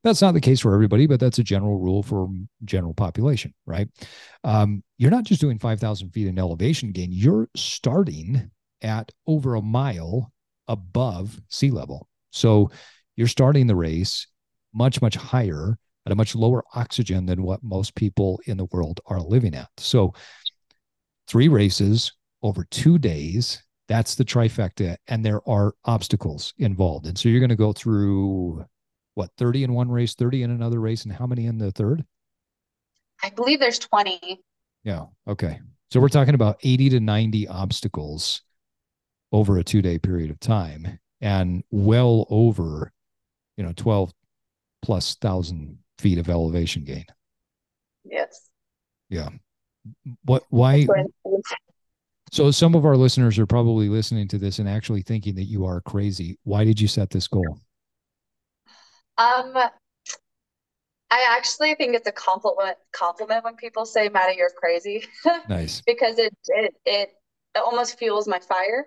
That's 0.03 0.21
not 0.21 0.33
the 0.33 0.41
case 0.41 0.60
for 0.60 0.73
everybody, 0.73 1.07
but 1.07 1.19
that's 1.19 1.39
a 1.39 1.43
general 1.43 1.79
rule 1.79 2.03
for 2.03 2.29
general 2.63 2.93
population, 2.93 3.53
right? 3.65 3.88
Um, 4.43 4.83
you're 4.97 5.12
not 5.12 5.25
just 5.25 5.41
doing 5.41 5.60
5,000 5.60 6.12
feet 6.12 6.27
in 6.27 6.39
elevation 6.39 6.91
gain, 6.91 7.10
you're 7.12 7.49
starting 7.55 8.51
at 8.81 9.12
over 9.25 9.55
a 9.55 9.62
mile 9.62 10.31
above 10.67 11.39
sea 11.49 11.71
level. 11.71 12.07
So 12.31 12.69
you're 13.15 13.27
starting 13.27 13.67
the 13.67 13.75
race 13.75 14.27
much, 14.73 15.01
much 15.01 15.15
higher 15.15 15.77
at 16.05 16.12
a 16.12 16.15
much 16.15 16.36
lower 16.36 16.63
oxygen 16.73 17.25
than 17.25 17.43
what 17.43 17.63
most 17.63 17.95
people 17.95 18.39
in 18.45 18.57
the 18.57 18.67
world 18.71 19.01
are 19.07 19.19
living 19.19 19.55
at. 19.55 19.69
So 19.77 20.13
three 21.27 21.47
races 21.47 22.13
over 22.43 22.65
two 22.71 22.97
days. 22.97 23.62
That's 23.88 24.15
the 24.15 24.25
trifecta. 24.25 24.97
And 25.07 25.25
there 25.25 25.41
are 25.49 25.73
obstacles 25.86 26.53
involved. 26.57 27.07
And 27.07 27.17
so 27.17 27.29
you're 27.29 27.39
going 27.39 27.49
to 27.49 27.55
go 27.55 27.73
through 27.73 28.65
what 29.17 29.32
30 29.39 29.63
in 29.63 29.73
one 29.73 29.89
race, 29.89 30.13
30 30.13 30.43
in 30.43 30.51
another 30.51 30.80
race, 30.80 31.03
and 31.03 31.12
how 31.12 31.25
many 31.25 31.47
in 31.47 31.58
the 31.58 31.71
third? 31.71 32.06
I 33.23 33.32
believe 33.32 33.60
there's 33.60 33.80
20. 33.80 34.39
Yeah. 34.84 35.06
Okay. 35.27 35.60
So 35.89 35.99
we're 35.99 36.10
talking 36.10 36.36
about 36.36 36.60
80 36.62 36.89
to 36.89 36.99
90 36.99 37.47
obstacles 37.47 38.43
over 39.32 39.58
a 39.58 39.63
two 39.63 39.82
day 39.82 39.97
period 39.97 40.30
of 40.30 40.39
time 40.39 40.99
and 41.19 41.63
well 41.71 42.27
over, 42.30 42.93
you 43.58 43.63
know, 43.63 43.73
12 43.75 44.13
plus 44.84 45.15
thousand 45.15 45.80
feet 45.97 46.19
of 46.19 46.30
elevation 46.30 46.84
gain. 46.84 47.06
Yes. 48.06 48.49
Yeah. 49.10 49.30
What, 50.25 50.43
why? 50.49 50.86
So 52.32 52.51
some 52.51 52.75
of 52.75 52.86
our 52.86 52.95
listeners 52.95 53.39
are 53.39 53.47
probably 53.47 53.89
listening 53.89 54.27
to 54.27 54.38
this 54.38 54.60
and 54.60 54.69
actually 54.69 55.01
thinking 55.01 55.34
that 55.36 55.45
you 55.45 55.65
are 55.65 55.82
crazy. 55.82 56.38
Why 56.43 56.63
did 56.65 56.80
you 56.80 56.88
set 56.88 57.10
this 57.10 57.27
goal? 57.27 57.58
Um, 59.17 59.58
I 61.10 61.36
actually 61.38 61.75
think 61.75 61.95
it's 61.95 62.08
a 62.08 62.12
compliment 62.12 62.77
compliment 62.91 63.43
when 63.43 63.56
people 63.56 63.86
say, 63.86 64.10
Maddy, 64.10 64.36
you're 64.38 64.49
crazy. 64.49 65.06
Nice. 65.49 65.82
because 65.82 66.19
it, 66.19 66.36
it 66.47 66.75
it 66.86 67.10
it 67.56 67.60
almost 67.60 67.97
fuels 67.97 68.27
my 68.27 68.39
fire. 68.39 68.86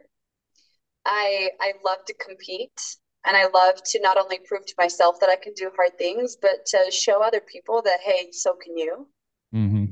I 1.06 1.50
I 1.60 1.72
love 1.84 2.04
to 2.06 2.14
compete 2.14 2.96
and 3.26 3.36
I 3.36 3.46
love 3.46 3.82
to 3.84 4.00
not 4.00 4.18
only 4.18 4.38
prove 4.46 4.66
to 4.66 4.74
myself 4.78 5.18
that 5.20 5.30
I 5.30 5.36
can 5.36 5.54
do 5.54 5.70
hard 5.74 5.96
things, 5.98 6.36
but 6.40 6.66
to 6.66 6.90
show 6.90 7.22
other 7.22 7.40
people 7.40 7.82
that 7.82 8.00
hey, 8.00 8.28
so 8.32 8.54
can 8.54 8.76
you. 8.76 9.08
Mm-hmm. 9.54 9.84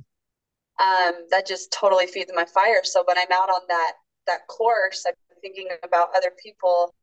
Um, 0.80 1.14
that 1.30 1.46
just 1.46 1.72
totally 1.72 2.06
feeds 2.06 2.30
my 2.34 2.44
fire. 2.44 2.84
So 2.84 3.02
when 3.06 3.18
I'm 3.18 3.32
out 3.32 3.48
on 3.48 3.62
that 3.68 3.92
that 4.26 4.46
course, 4.48 5.04
I'm 5.06 5.14
thinking 5.40 5.68
about 5.82 6.08
other 6.14 6.32
people 6.42 6.94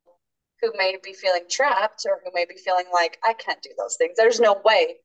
who 0.61 0.71
may 0.77 0.97
be 1.03 1.13
feeling 1.13 1.43
trapped 1.49 2.05
or 2.05 2.21
who 2.23 2.31
may 2.33 2.45
be 2.45 2.55
feeling 2.55 2.85
like 2.93 3.17
I 3.23 3.33
can't 3.33 3.61
do 3.61 3.71
those 3.77 3.97
things. 3.97 4.13
There's 4.15 4.39
no 4.39 4.61
way. 4.63 4.95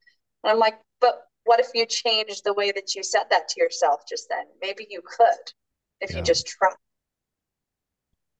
And 0.45 0.53
I'm 0.53 0.59
like, 0.59 0.79
but 1.01 1.23
what 1.45 1.61
if 1.61 1.69
you 1.75 1.87
change 1.87 2.43
the 2.43 2.55
way 2.55 2.73
that 2.73 2.95
you 2.95 3.03
said 3.03 3.25
that 3.31 3.49
to 3.49 3.61
yourself 3.61 4.03
just 4.09 4.29
then? 4.29 4.45
Maybe 4.61 4.87
you 4.89 5.03
could 5.05 5.53
if 6.01 6.11
yeah. 6.11 6.19
you 6.19 6.23
just 6.23 6.47
try. 6.47 6.71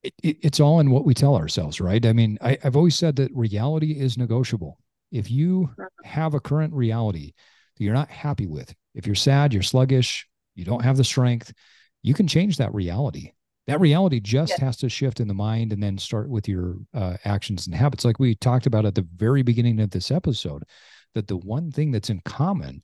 It, 0.03 0.13
it, 0.23 0.37
it's 0.41 0.59
all 0.59 0.79
in 0.79 0.89
what 0.89 1.05
we 1.05 1.13
tell 1.13 1.35
ourselves, 1.35 1.79
right? 1.79 2.03
I 2.05 2.13
mean, 2.13 2.37
I, 2.41 2.57
I've 2.63 2.75
always 2.75 2.95
said 2.95 3.17
that 3.17 3.31
reality 3.35 3.91
is 3.91 4.17
negotiable. 4.17 4.77
If 5.11 5.29
you 5.29 5.69
mm-hmm. 5.77 6.07
have 6.07 6.33
a 6.33 6.39
current 6.39 6.73
reality 6.73 7.33
that 7.77 7.83
you're 7.83 7.93
not 7.93 8.09
happy 8.09 8.47
with, 8.47 8.73
if 8.95 9.05
you're 9.05 9.15
sad, 9.15 9.53
you're 9.53 9.61
sluggish, 9.61 10.27
you 10.55 10.65
don't 10.65 10.83
have 10.83 10.97
the 10.97 11.03
strength, 11.03 11.53
you 12.01 12.13
can 12.13 12.27
change 12.27 12.57
that 12.57 12.73
reality. 12.73 13.31
That 13.67 13.79
reality 13.79 14.19
just 14.19 14.57
has 14.59 14.75
to 14.77 14.89
shift 14.89 15.19
in 15.19 15.27
the 15.27 15.33
mind 15.33 15.71
and 15.71 15.81
then 15.81 15.97
start 15.97 16.29
with 16.29 16.47
your 16.47 16.77
uh, 16.93 17.17
actions 17.25 17.67
and 17.67 17.75
habits. 17.75 18.03
Like 18.03 18.19
we 18.19 18.35
talked 18.35 18.65
about 18.65 18.85
at 18.85 18.95
the 18.95 19.07
very 19.15 19.43
beginning 19.43 19.79
of 19.79 19.91
this 19.91 20.09
episode, 20.09 20.63
that 21.13 21.27
the 21.27 21.37
one 21.37 21.71
thing 21.71 21.91
that's 21.91 22.09
in 22.09 22.21
common 22.25 22.81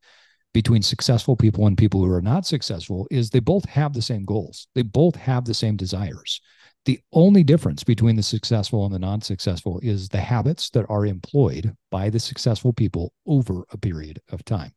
between 0.53 0.81
successful 0.81 1.35
people 1.35 1.67
and 1.67 1.77
people 1.77 2.03
who 2.03 2.11
are 2.11 2.21
not 2.21 2.45
successful 2.45 3.07
is 3.11 3.29
they 3.29 3.39
both 3.39 3.65
have 3.65 3.93
the 3.93 4.01
same 4.01 4.23
goals. 4.23 4.67
They 4.75 4.81
both 4.81 5.15
have 5.15 5.45
the 5.45 5.53
same 5.53 5.77
desires. 5.77 6.41
The 6.85 6.99
only 7.11 7.43
difference 7.43 7.83
between 7.83 8.15
the 8.15 8.23
successful 8.23 8.85
and 8.85 8.93
the 8.93 8.99
non 8.99 9.21
successful 9.21 9.79
is 9.83 10.07
the 10.07 10.21
habits 10.21 10.69
that 10.69 10.85
are 10.89 11.05
employed 11.05 11.75
by 11.91 12.09
the 12.09 12.19
successful 12.19 12.71
people 12.71 13.11
over 13.25 13.65
a 13.71 13.77
period 13.77 14.21
of 14.31 14.45
time. 14.45 14.71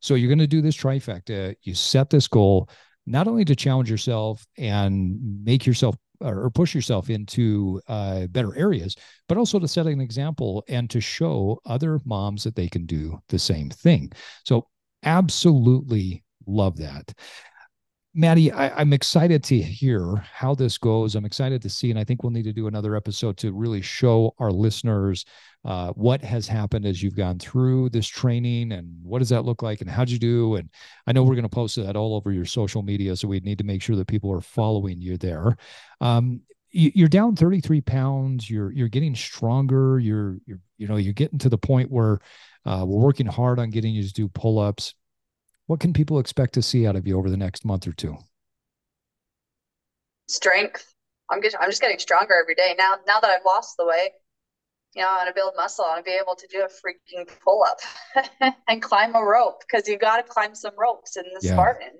So 0.00 0.16
you're 0.16 0.28
going 0.28 0.38
to 0.40 0.46
do 0.46 0.60
this 0.60 0.76
trifecta. 0.76 1.54
You 1.62 1.74
set 1.74 2.10
this 2.10 2.26
goal 2.28 2.68
not 3.06 3.28
only 3.28 3.44
to 3.44 3.56
challenge 3.56 3.90
yourself 3.90 4.46
and 4.56 5.44
make 5.44 5.66
yourself 5.66 5.96
or 6.20 6.48
push 6.50 6.74
yourself 6.74 7.10
into 7.10 7.80
uh, 7.88 8.26
better 8.28 8.56
areas, 8.56 8.96
but 9.28 9.36
also 9.36 9.58
to 9.58 9.68
set 9.68 9.86
an 9.86 10.00
example 10.00 10.64
and 10.68 10.88
to 10.88 11.00
show 11.00 11.60
other 11.66 12.00
moms 12.04 12.44
that 12.44 12.54
they 12.56 12.68
can 12.68 12.86
do 12.86 13.18
the 13.28 13.38
same 13.38 13.68
thing. 13.68 14.10
So, 14.44 14.68
absolutely 15.02 16.24
love 16.46 16.76
that. 16.78 17.12
Maddy, 18.16 18.52
I, 18.52 18.80
am 18.80 18.92
excited 18.92 19.42
to 19.44 19.60
hear 19.60 20.24
how 20.32 20.54
this 20.54 20.78
goes. 20.78 21.16
I'm 21.16 21.24
excited 21.24 21.60
to 21.62 21.68
see, 21.68 21.90
and 21.90 21.98
I 21.98 22.04
think 22.04 22.22
we'll 22.22 22.30
need 22.30 22.44
to 22.44 22.52
do 22.52 22.68
another 22.68 22.94
episode 22.94 23.36
to 23.38 23.52
really 23.52 23.82
show 23.82 24.36
our 24.38 24.52
listeners 24.52 25.24
uh, 25.64 25.90
what 25.94 26.22
has 26.22 26.46
happened 26.46 26.86
as 26.86 27.02
you've 27.02 27.16
gone 27.16 27.40
through 27.40 27.88
this 27.88 28.06
training 28.06 28.70
and 28.70 28.88
what 29.02 29.18
does 29.18 29.30
that 29.30 29.44
look 29.44 29.62
like 29.62 29.80
and 29.80 29.90
how'd 29.90 30.10
you 30.10 30.20
do. 30.20 30.54
And 30.54 30.70
I 31.08 31.12
know 31.12 31.24
we're 31.24 31.34
going 31.34 31.42
to 31.42 31.48
post 31.48 31.74
that 31.74 31.96
all 31.96 32.14
over 32.14 32.30
your 32.30 32.44
social 32.44 32.82
media, 32.82 33.16
so 33.16 33.26
we 33.26 33.40
need 33.40 33.58
to 33.58 33.64
make 33.64 33.82
sure 33.82 33.96
that 33.96 34.06
people 34.06 34.30
are 34.30 34.40
following 34.40 35.00
you 35.00 35.16
there. 35.16 35.56
Um, 36.00 36.42
you're 36.70 37.08
down 37.08 37.34
33 37.34 37.80
pounds. 37.80 38.48
You're 38.48 38.70
you're 38.72 38.88
getting 38.88 39.16
stronger. 39.16 39.98
You're 39.98 40.38
you're 40.46 40.60
you 40.78 40.86
know 40.86 40.96
you're 40.96 41.12
getting 41.12 41.38
to 41.40 41.48
the 41.48 41.58
point 41.58 41.90
where 41.90 42.20
uh, 42.64 42.84
we're 42.86 43.02
working 43.02 43.26
hard 43.26 43.58
on 43.58 43.70
getting 43.70 43.92
you 43.92 44.04
to 44.04 44.12
do 44.12 44.28
pull 44.28 44.60
ups 44.60 44.94
what 45.66 45.80
can 45.80 45.92
people 45.92 46.18
expect 46.18 46.54
to 46.54 46.62
see 46.62 46.86
out 46.86 46.96
of 46.96 47.06
you 47.06 47.18
over 47.18 47.30
the 47.30 47.36
next 47.36 47.64
month 47.64 47.86
or 47.86 47.92
two? 47.92 48.16
Strength. 50.28 50.86
I'm 51.30 51.42
just 51.42 51.56
I'm 51.60 51.70
just 51.70 51.80
getting 51.80 51.98
stronger 51.98 52.34
every 52.40 52.54
day. 52.54 52.74
Now 52.78 52.96
now 53.06 53.20
that 53.20 53.30
I've 53.30 53.44
lost 53.46 53.76
the 53.78 53.86
weight, 53.86 54.10
you 54.94 55.02
know, 55.02 55.08
I 55.08 55.16
want 55.16 55.28
to 55.28 55.34
build 55.34 55.54
muscle. 55.56 55.84
I 55.84 55.94
want 55.94 56.04
to 56.04 56.10
be 56.10 56.18
able 56.20 56.36
to 56.36 56.46
do 56.50 56.60
a 56.60 56.68
freaking 56.68 57.28
pull 57.42 57.64
up 57.64 58.54
and 58.68 58.82
climb 58.82 59.14
a 59.14 59.22
rope 59.22 59.60
because 59.60 59.88
you 59.88 59.98
got 59.98 60.16
to 60.16 60.22
climb 60.22 60.54
some 60.54 60.74
ropes 60.78 61.16
in 61.16 61.24
the 61.24 61.40
yeah. 61.46 61.52
Spartan. 61.52 61.90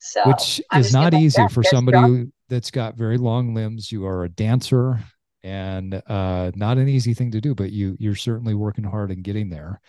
So, 0.00 0.28
which 0.28 0.60
I'm 0.70 0.80
is 0.80 0.92
not 0.92 1.14
easy 1.14 1.46
for 1.48 1.62
somebody 1.62 2.30
that's 2.48 2.70
got 2.70 2.96
very 2.96 3.18
long 3.18 3.54
limbs. 3.54 3.90
You 3.90 4.06
are 4.06 4.24
a 4.24 4.28
dancer 4.28 5.00
and 5.42 5.94
uh, 6.06 6.52
not 6.54 6.78
an 6.78 6.88
easy 6.88 7.14
thing 7.14 7.32
to 7.32 7.40
do, 7.40 7.54
but 7.54 7.72
you 7.72 7.96
you're 7.98 8.14
certainly 8.14 8.54
working 8.54 8.84
hard 8.84 9.10
and 9.10 9.24
getting 9.24 9.50
there. 9.50 9.80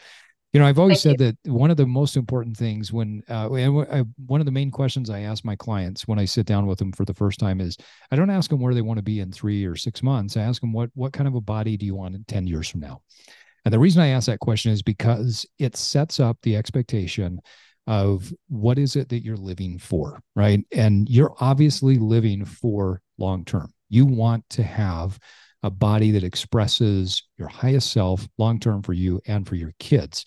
You 0.54 0.60
know, 0.60 0.66
I've 0.66 0.80
always 0.80 1.04
Thank 1.04 1.20
said 1.20 1.26
you. 1.26 1.36
that 1.44 1.52
one 1.52 1.70
of 1.70 1.78
the 1.78 1.86
most 1.86 2.18
important 2.18 2.58
things 2.58 2.92
when, 2.92 3.22
uh, 3.30 3.54
and 3.54 3.88
I, 3.92 4.04
one 4.26 4.42
of 4.42 4.46
the 4.46 4.52
main 4.52 4.72
questions 4.72 5.12
I 5.12 5.20
ask 5.20 5.46
my 5.46 5.56
clients 5.56 6.08
when 6.08 6.18
I 6.18 6.26
sit 6.26 6.48
down 6.48 6.66
with 6.66 6.80
them 6.80 6.92
for 6.92 7.06
the 7.06 7.14
first 7.14 7.40
time 7.40 7.62
is, 7.62 7.78
I 8.10 8.16
don't 8.16 8.32
ask 8.32 8.50
them 8.50 8.60
where 8.60 8.74
they 8.74 8.82
want 8.82 8.98
to 8.98 9.04
be 9.04 9.20
in 9.20 9.32
three 9.32 9.64
or 9.64 9.76
six 9.76 10.02
months. 10.02 10.38
I 10.38 10.42
ask 10.42 10.60
them 10.60 10.74
what 10.74 10.90
what 10.96 11.14
kind 11.14 11.28
of 11.28 11.36
a 11.36 11.42
body 11.42 11.78
do 11.78 11.86
you 11.86 11.94
want 11.94 12.16
in 12.16 12.24
ten 12.24 12.48
years 12.48 12.68
from 12.68 12.80
now. 12.80 13.02
And 13.64 13.74
the 13.74 13.80
reason 13.80 14.02
I 14.02 14.08
ask 14.08 14.26
that 14.26 14.40
question 14.40 14.72
is 14.72 14.82
because 14.82 15.46
it 15.60 15.76
sets 15.76 16.20
up 16.20 16.38
the 16.42 16.56
expectation 16.56 17.40
of 17.86 18.34
what 18.48 18.80
is 18.80 18.96
it 18.96 19.10
that 19.10 19.24
you're 19.24 19.38
living 19.38 19.78
for, 19.78 20.20
right? 20.36 20.66
And 20.72 21.08
you're 21.10 21.36
obviously 21.40 21.98
living 21.98 22.46
for 22.46 23.02
long 23.20 23.46
term. 23.46 23.72
You 23.90 24.06
want 24.06 24.50
to 24.52 24.64
have 24.64 25.20
a 25.63 25.69
body 25.69 26.12
that 26.12 26.24
expresses 26.24 27.24
your 27.38 27.48
highest 27.48 27.91
self 27.91 28.28
long 28.38 28.60
term 28.60 28.82
for 28.82 28.93
you 28.93 29.22
and 29.28 29.48
for 29.48 29.56
your 29.56 29.74
kids. 29.80 30.26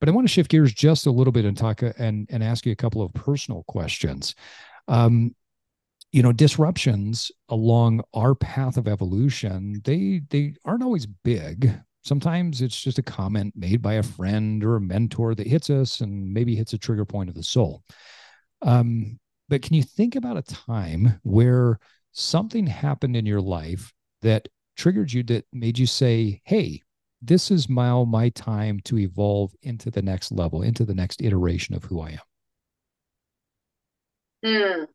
But 0.00 0.08
I 0.08 0.12
want 0.12 0.26
to 0.26 0.32
shift 0.32 0.50
gears 0.50 0.72
just 0.72 1.06
a 1.06 1.10
little 1.10 1.32
bit 1.32 1.44
and 1.44 1.56
talk 1.56 1.82
and, 1.82 2.28
and 2.30 2.42
ask 2.42 2.66
you 2.66 2.72
a 2.72 2.76
couple 2.76 3.02
of 3.02 3.12
personal 3.14 3.64
questions. 3.64 4.34
Um, 4.86 5.34
you 6.12 6.22
know, 6.22 6.32
disruptions 6.32 7.32
along 7.48 8.02
our 8.12 8.34
path 8.34 8.76
of 8.76 8.86
evolution, 8.86 9.80
they 9.84 10.22
they 10.30 10.54
aren't 10.64 10.82
always 10.82 11.06
big. 11.06 11.72
Sometimes 12.04 12.60
it's 12.60 12.80
just 12.80 12.98
a 12.98 13.02
comment 13.02 13.54
made 13.56 13.80
by 13.80 13.94
a 13.94 14.02
friend 14.02 14.62
or 14.62 14.76
a 14.76 14.80
mentor 14.80 15.34
that 15.34 15.46
hits 15.46 15.70
us 15.70 16.00
and 16.00 16.32
maybe 16.32 16.54
hits 16.54 16.74
a 16.74 16.78
trigger 16.78 17.04
point 17.04 17.30
of 17.30 17.34
the 17.34 17.42
soul. 17.42 17.82
Um, 18.62 19.18
but 19.48 19.62
can 19.62 19.74
you 19.74 19.82
think 19.82 20.14
about 20.14 20.36
a 20.36 20.42
time 20.42 21.18
where 21.22 21.78
something 22.12 22.66
happened 22.66 23.16
in 23.16 23.26
your 23.26 23.40
life 23.40 23.92
that 24.24 24.48
triggered 24.76 25.12
you 25.12 25.22
that 25.22 25.46
made 25.52 25.78
you 25.78 25.86
say, 25.86 26.40
hey, 26.44 26.82
this 27.22 27.50
is 27.50 27.68
my, 27.68 28.04
my 28.04 28.28
time 28.30 28.80
to 28.84 28.98
evolve 28.98 29.54
into 29.62 29.90
the 29.90 30.02
next 30.02 30.32
level, 30.32 30.62
into 30.62 30.84
the 30.84 30.94
next 30.94 31.22
iteration 31.22 31.74
of 31.74 31.84
who 31.84 32.00
I 32.00 32.10
am? 32.10 32.18
Mm. 34.44 34.86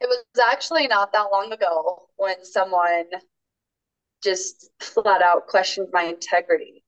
It 0.00 0.08
was 0.08 0.24
actually 0.50 0.88
not 0.88 1.12
that 1.12 1.28
long 1.32 1.52
ago 1.52 2.08
when 2.16 2.44
someone 2.44 3.06
just 4.22 4.70
flat 4.80 5.22
out 5.22 5.48
questioned 5.48 5.88
my 5.92 6.04
integrity. 6.04 6.84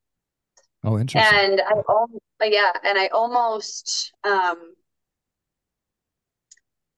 Oh, 0.82 0.98
interesting. 0.98 1.38
And 1.38 1.60
I, 1.60 2.44
yeah, 2.44 2.72
and 2.84 2.98
I 2.98 3.08
almost, 3.08 4.12
um, 4.24 4.74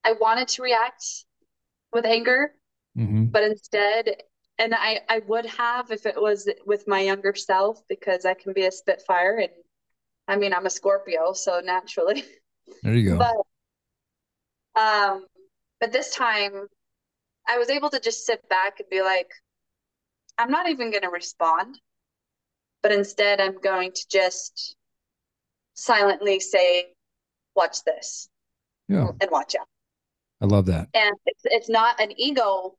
I 0.05 0.13
wanted 0.21 0.49
to 0.49 0.63
react 0.63 1.05
with 1.93 2.05
anger, 2.05 2.53
Mm-hmm. 2.97 3.27
But 3.27 3.45
instead, 3.45 4.23
and 4.59 4.75
I, 4.75 5.01
I 5.09 5.21
would 5.27 5.47
have 5.47 5.91
if 5.91 6.07
it 6.07 6.21
was 6.21 6.49
with 6.65 6.89
my 6.89 7.01
younger 7.01 7.35
self 7.35 7.83
because 7.89 8.25
I 8.25 8.35
can 8.35 8.53
be 8.53 8.65
a 8.65 8.73
spitfire 8.73 9.39
and 9.39 9.51
I 10.29 10.37
mean 10.37 10.55
I'm 10.55 10.67
a 10.67 10.71
Scorpio, 10.71 11.33
so 11.33 11.61
naturally. 11.61 12.25
There 12.83 12.95
you 12.95 13.11
go. 13.11 13.19
But 14.77 14.81
um 14.81 15.27
but 15.81 15.93
this 15.93 16.15
time 16.15 16.67
I 17.47 17.59
was 17.59 17.71
able 17.71 17.91
to 17.91 18.01
just 18.01 18.27
sit 18.27 18.47
back 18.49 18.81
and 18.81 18.89
be 18.91 19.03
like, 19.03 19.31
I'm 20.39 20.51
not 20.51 20.69
even 20.69 20.91
gonna 20.91 21.11
respond. 21.11 21.79
But 22.83 22.93
instead 22.93 23.41
I'm 23.41 23.61
going 23.61 23.93
to 23.93 24.07
just 24.11 24.77
silently 25.75 26.41
say, 26.41 26.87
watch 27.55 27.85
this. 27.85 28.29
Yeah. 28.89 29.11
And 29.21 29.31
watch 29.31 29.55
out. 29.59 29.67
I 30.41 30.47
love 30.47 30.67
that. 30.67 30.89
And 30.95 31.15
it's 31.27 31.43
it's 31.45 31.69
not 31.69 32.01
an 32.01 32.13
ego 32.17 32.77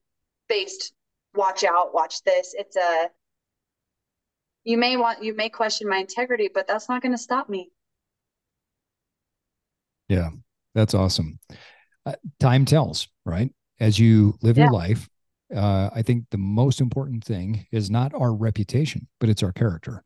based 0.48 0.94
watch 1.36 1.64
out, 1.64 1.94
watch 1.94 2.24
this. 2.24 2.56
It's 2.58 2.76
a 2.76 3.10
you 4.64 4.78
may 4.78 4.98
want 4.98 5.24
you 5.24 5.36
may 5.36 5.50
question 5.50 5.88
my 5.88 5.98
integrity, 5.98 6.50
but 6.54 6.68
that's 6.68 6.90
not 6.90 7.02
going 7.02 7.14
to 7.14 7.18
stop 7.18 7.48
me. 7.48 7.70
Yeah, 10.10 10.30
that's 10.74 10.94
awesome. 10.94 11.40
Uh, 12.06 12.14
time 12.40 12.66
tells, 12.66 13.08
right? 13.26 13.50
As 13.80 14.00
you 14.00 14.38
live 14.42 14.58
yeah. 14.58 14.66
your 14.66 14.74
life, 14.74 15.08
uh, 15.56 15.90
I 15.94 16.02
think 16.02 16.26
the 16.32 16.38
most 16.38 16.82
important 16.82 17.24
thing 17.24 17.66
is 17.72 17.90
not 17.90 18.14
our 18.14 18.34
reputation, 18.34 19.08
but 19.20 19.30
it's 19.30 19.44
our 19.44 19.52
character. 19.52 20.04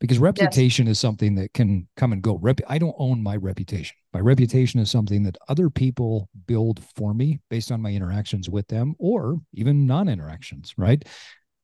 Because 0.00 0.18
reputation 0.18 0.86
yes. 0.86 0.92
is 0.92 1.00
something 1.00 1.34
that 1.34 1.52
can 1.52 1.86
come 1.96 2.12
and 2.12 2.22
go. 2.22 2.38
Rep- 2.40 2.62
I 2.66 2.78
don't 2.78 2.96
own 2.98 3.22
my 3.22 3.36
reputation. 3.36 3.94
My 4.14 4.20
reputation 4.20 4.80
is 4.80 4.90
something 4.90 5.22
that 5.24 5.36
other 5.48 5.68
people 5.68 6.28
build 6.46 6.82
for 6.96 7.12
me 7.12 7.40
based 7.50 7.70
on 7.70 7.82
my 7.82 7.90
interactions 7.92 8.48
with 8.48 8.66
them 8.68 8.94
or 8.98 9.38
even 9.52 9.86
non 9.86 10.08
interactions, 10.08 10.74
right? 10.78 11.04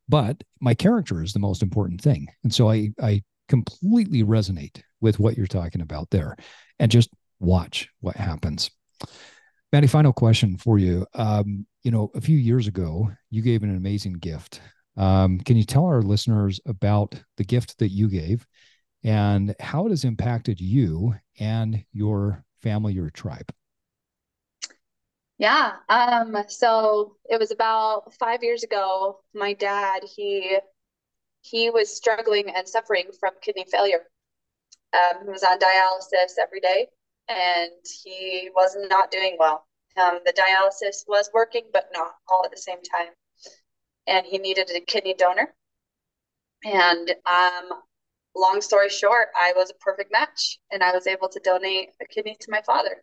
But 0.08 0.44
my 0.60 0.74
character 0.74 1.22
is 1.22 1.32
the 1.32 1.38
most 1.38 1.62
important 1.62 2.00
thing. 2.00 2.28
And 2.44 2.54
so 2.54 2.70
I, 2.70 2.90
I 3.02 3.22
completely 3.48 4.22
resonate 4.22 4.82
with 5.00 5.18
what 5.18 5.36
you're 5.36 5.46
talking 5.46 5.80
about 5.80 6.10
there. 6.10 6.36
And 6.78 6.90
just 6.90 7.10
watch 7.40 7.88
what 8.00 8.16
happens. 8.16 8.70
Maddy, 9.72 9.86
final 9.86 10.12
question 10.12 10.56
for 10.56 10.78
you. 10.78 11.06
Um, 11.14 11.66
you 11.82 11.90
know, 11.90 12.10
a 12.14 12.20
few 12.20 12.36
years 12.36 12.66
ago, 12.66 13.10
you 13.30 13.42
gave 13.42 13.62
an 13.62 13.76
amazing 13.76 14.14
gift. 14.14 14.60
Um, 14.96 15.38
can 15.40 15.56
you 15.56 15.64
tell 15.64 15.84
our 15.86 16.02
listeners 16.02 16.60
about 16.66 17.14
the 17.36 17.44
gift 17.44 17.78
that 17.78 17.88
you 17.88 18.08
gave 18.08 18.46
and 19.04 19.54
how 19.60 19.86
it 19.86 19.90
has 19.90 20.04
impacted 20.04 20.60
you 20.60 21.14
and 21.38 21.84
your 21.92 22.44
family, 22.62 22.94
your 22.94 23.10
tribe? 23.10 23.52
Yeah. 25.38 25.72
Um, 25.88 26.36
so 26.48 27.16
it 27.28 27.38
was 27.38 27.50
about 27.50 28.14
five 28.14 28.42
years 28.42 28.62
ago. 28.64 29.20
My 29.34 29.52
dad, 29.52 30.02
he 30.16 30.58
he 31.42 31.70
was 31.70 31.94
struggling 31.94 32.50
and 32.50 32.68
suffering 32.68 33.10
from 33.20 33.32
kidney 33.42 33.66
failure. 33.70 34.06
Um, 34.94 35.24
he 35.24 35.30
was 35.30 35.44
on 35.44 35.58
dialysis 35.58 36.34
every 36.42 36.60
day 36.60 36.88
and 37.28 37.70
he 38.02 38.50
was 38.54 38.76
not 38.88 39.10
doing 39.10 39.36
well. 39.38 39.66
Um, 39.96 40.20
the 40.24 40.32
dialysis 40.32 41.04
was 41.06 41.30
working, 41.32 41.64
but 41.72 41.88
not 41.92 42.12
all 42.28 42.44
at 42.44 42.50
the 42.50 42.56
same 42.56 42.82
time. 42.82 43.12
And 44.06 44.26
he 44.26 44.38
needed 44.38 44.70
a 44.74 44.80
kidney 44.80 45.14
donor. 45.14 45.54
And 46.64 47.10
um, 47.26 47.80
long 48.34 48.60
story 48.60 48.88
short, 48.88 49.28
I 49.38 49.52
was 49.56 49.70
a 49.70 49.84
perfect 49.84 50.12
match 50.12 50.58
and 50.70 50.82
I 50.82 50.92
was 50.92 51.06
able 51.06 51.28
to 51.28 51.40
donate 51.40 51.90
a 52.00 52.06
kidney 52.06 52.36
to 52.40 52.50
my 52.50 52.62
father. 52.62 53.02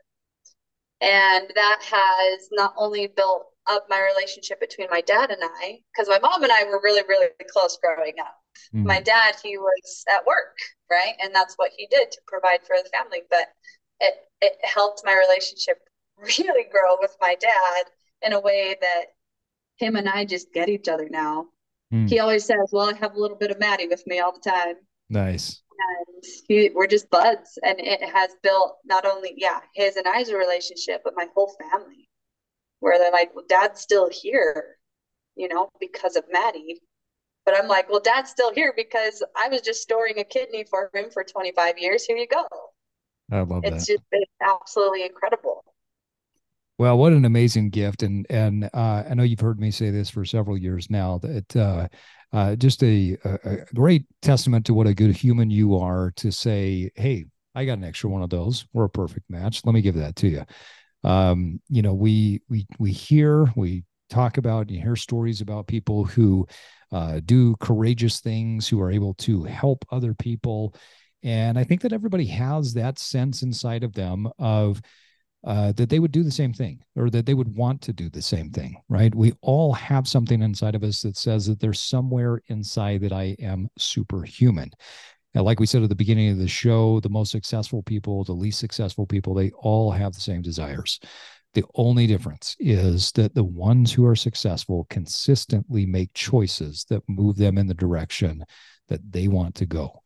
And 1.01 1.51
that 1.55 1.79
has 1.81 2.47
not 2.51 2.73
only 2.77 3.07
built 3.07 3.47
up 3.67 3.85
my 3.89 4.01
relationship 4.01 4.59
between 4.59 4.87
my 4.89 5.01
dad 5.01 5.31
and 5.31 5.41
I, 5.41 5.79
because 5.91 6.07
my 6.07 6.19
mom 6.19 6.43
and 6.43 6.51
I 6.51 6.63
were 6.65 6.79
really, 6.83 7.03
really 7.07 7.27
close 7.51 7.77
growing 7.77 8.13
up. 8.19 8.35
Mm. 8.73 8.85
My 8.85 9.01
dad, 9.01 9.35
he 9.43 9.57
was 9.57 10.05
at 10.13 10.25
work, 10.25 10.55
right? 10.89 11.13
And 11.21 11.33
that's 11.33 11.55
what 11.55 11.71
he 11.75 11.87
did 11.87 12.11
to 12.11 12.21
provide 12.27 12.61
for 12.65 12.75
the 12.81 12.89
family. 12.89 13.21
But 13.29 13.47
it 13.99 14.13
it 14.41 14.53
helped 14.63 15.01
my 15.05 15.13
relationship 15.13 15.77
really 16.39 16.65
grow 16.71 16.97
with 16.99 17.15
my 17.19 17.35
dad 17.35 17.85
in 18.21 18.33
a 18.33 18.39
way 18.39 18.75
that 18.79 19.05
him 19.77 19.95
and 19.95 20.07
I 20.07 20.25
just 20.25 20.53
get 20.53 20.69
each 20.69 20.87
other 20.87 21.07
now. 21.09 21.47
Mm. 21.93 22.09
He 22.09 22.19
always 22.19 22.45
says, 22.45 22.69
"Well, 22.71 22.89
I 22.89 22.97
have 22.97 23.15
a 23.15 23.19
little 23.19 23.37
bit 23.37 23.51
of 23.51 23.59
Maddy 23.59 23.87
with 23.87 24.05
me 24.07 24.19
all 24.19 24.33
the 24.33 24.49
time." 24.49 24.75
Nice. 25.09 25.61
And 25.69 26.23
he, 26.47 26.71
we're 26.73 26.87
just 26.87 27.09
buds, 27.09 27.57
and 27.63 27.79
it 27.79 28.01
has 28.01 28.31
built 28.41 28.77
not 28.85 29.05
only 29.05 29.33
yeah 29.37 29.59
his 29.75 29.95
and 29.95 30.07
I's 30.07 30.31
relationship, 30.31 31.01
but 31.03 31.13
my 31.15 31.27
whole 31.35 31.53
family, 31.71 32.09
where 32.79 32.97
they're 32.97 33.11
like, 33.11 33.35
well, 33.35 33.45
"Dad's 33.47 33.81
still 33.81 34.09
here," 34.09 34.77
you 35.35 35.47
know, 35.47 35.69
because 35.79 36.15
of 36.15 36.23
Maddy. 36.31 36.81
But 37.45 37.57
I'm 37.57 37.67
like, 37.67 37.89
well, 37.89 37.99
Dad's 37.99 38.29
still 38.29 38.53
here 38.53 38.73
because 38.75 39.21
I 39.35 39.49
was 39.49 39.61
just 39.61 39.81
storing 39.81 40.17
a 40.19 40.23
kidney 40.23 40.63
for 40.63 40.89
him 40.93 41.11
for 41.11 41.25
25 41.25 41.77
years. 41.77 42.05
Here 42.05 42.15
you 42.15 42.27
go. 42.27 42.47
I 43.31 43.41
love 43.41 43.63
it's 43.65 43.85
that. 43.85 43.93
just 43.93 44.09
been 44.11 44.23
absolutely 44.41 45.03
incredible. 45.03 45.65
Well, 46.83 46.97
what 46.97 47.13
an 47.13 47.23
amazing 47.23 47.69
gift, 47.69 48.03
and 48.03 48.27
and 48.29 48.65
uh, 48.73 49.03
I 49.09 49.13
know 49.13 49.23
you've 49.23 49.39
heard 49.39 49.57
me 49.57 49.71
say 49.71 49.89
this 49.89 50.09
for 50.09 50.25
several 50.25 50.57
years 50.57 50.89
now. 50.89 51.17
That 51.19 51.55
uh, 51.55 51.87
uh, 52.33 52.57
just 52.57 52.83
a, 52.83 53.17
a, 53.23 53.59
great 53.73 54.05
testament 54.21 54.65
to 54.65 54.73
what 54.73 54.85
a 54.85 54.93
good 54.93 55.15
human 55.15 55.49
you 55.49 55.77
are 55.77 56.11
to 56.17 56.29
say, 56.29 56.91
"Hey, 56.95 57.23
I 57.55 57.63
got 57.63 57.77
an 57.77 57.85
extra 57.85 58.09
one 58.09 58.21
of 58.21 58.29
those. 58.29 58.65
We're 58.73 58.83
a 58.83 58.89
perfect 58.89 59.29
match. 59.29 59.61
Let 59.63 59.71
me 59.71 59.81
give 59.81 59.95
that 59.95 60.17
to 60.17 60.27
you." 60.27 60.43
Um, 61.05 61.61
you 61.69 61.83
know, 61.83 61.93
we 61.93 62.41
we 62.49 62.67
we 62.79 62.91
hear, 62.91 63.45
we 63.55 63.85
talk 64.09 64.35
about, 64.35 64.69
you 64.69 64.81
hear 64.81 64.97
stories 64.97 65.39
about 65.39 65.67
people 65.67 66.03
who 66.03 66.45
uh, 66.91 67.21
do 67.23 67.55
courageous 67.61 68.19
things, 68.19 68.67
who 68.67 68.81
are 68.81 68.91
able 68.91 69.13
to 69.19 69.43
help 69.43 69.85
other 69.89 70.13
people, 70.13 70.75
and 71.23 71.57
I 71.57 71.63
think 71.63 71.79
that 71.83 71.93
everybody 71.93 72.25
has 72.25 72.73
that 72.73 72.99
sense 72.99 73.41
inside 73.41 73.85
of 73.85 73.93
them 73.93 74.27
of 74.37 74.81
uh, 75.43 75.71
that 75.73 75.89
they 75.89 75.99
would 75.99 76.11
do 76.11 76.23
the 76.23 76.31
same 76.31 76.53
thing 76.53 76.81
or 76.95 77.09
that 77.09 77.25
they 77.25 77.33
would 77.33 77.55
want 77.55 77.81
to 77.81 77.93
do 77.93 78.09
the 78.09 78.21
same 78.21 78.49
thing, 78.49 78.77
right? 78.89 79.13
We 79.13 79.33
all 79.41 79.73
have 79.73 80.07
something 80.07 80.41
inside 80.41 80.75
of 80.75 80.83
us 80.83 81.01
that 81.01 81.17
says 81.17 81.45
that 81.47 81.59
there's 81.59 81.79
somewhere 81.79 82.41
inside 82.47 83.01
that 83.01 83.11
I 83.11 83.35
am 83.39 83.69
superhuman. 83.77 84.71
And 85.33 85.43
like 85.43 85.59
we 85.59 85.65
said 85.65 85.83
at 85.83 85.89
the 85.89 85.95
beginning 85.95 86.29
of 86.29 86.37
the 86.37 86.47
show, 86.47 86.99
the 86.99 87.09
most 87.09 87.31
successful 87.31 87.83
people, 87.83 88.23
the 88.23 88.33
least 88.33 88.59
successful 88.59 89.05
people, 89.05 89.33
they 89.33 89.51
all 89.51 89.91
have 89.91 90.13
the 90.13 90.21
same 90.21 90.41
desires. 90.41 90.99
The 91.55 91.65
only 91.75 92.07
difference 92.07 92.55
is 92.59 93.11
that 93.13 93.35
the 93.35 93.43
ones 93.43 93.91
who 93.91 94.05
are 94.05 94.15
successful 94.15 94.87
consistently 94.89 95.85
make 95.85 96.13
choices 96.13 96.85
that 96.89 97.03
move 97.07 97.35
them 97.37 97.57
in 97.57 97.67
the 97.67 97.73
direction 97.73 98.43
that 98.87 99.11
they 99.11 99.27
want 99.27 99.55
to 99.55 99.65
go 99.65 99.99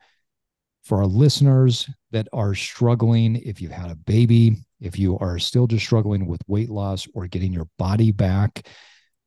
for 0.88 1.00
our 1.00 1.06
listeners 1.06 1.90
that 2.12 2.30
are 2.32 2.56
struggling, 2.56 3.36
if 3.36 3.62
you've 3.62 3.72
had 3.72 3.92
a 3.92 3.96
baby, 3.96 4.56
if 4.80 4.98
you 4.98 5.18
are 5.20 5.40
still 5.40 5.68
just 5.68 5.86
struggling 5.86 6.28
with 6.28 6.42
weight 6.48 6.70
loss 6.70 7.08
or 7.14 7.28
getting 7.28 7.54
your 7.54 7.68
body 7.78 8.12
back, 8.12 8.68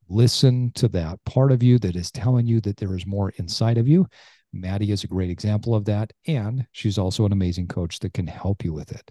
listen 0.09 0.71
to 0.75 0.87
that 0.89 1.23
part 1.25 1.51
of 1.51 1.63
you 1.63 1.79
that 1.79 1.95
is 1.95 2.11
telling 2.11 2.47
you 2.47 2.61
that 2.61 2.77
there 2.77 2.95
is 2.95 3.05
more 3.05 3.31
inside 3.37 3.77
of 3.77 3.87
you. 3.87 4.07
Maddy 4.53 4.91
is 4.91 5.03
a 5.03 5.07
great 5.07 5.29
example 5.29 5.73
of 5.73 5.85
that. 5.85 6.11
And 6.27 6.65
she's 6.71 6.97
also 6.97 7.25
an 7.25 7.31
amazing 7.31 7.67
coach 7.67 7.99
that 7.99 8.13
can 8.13 8.27
help 8.27 8.63
you 8.63 8.73
with 8.73 8.91
it. 8.91 9.09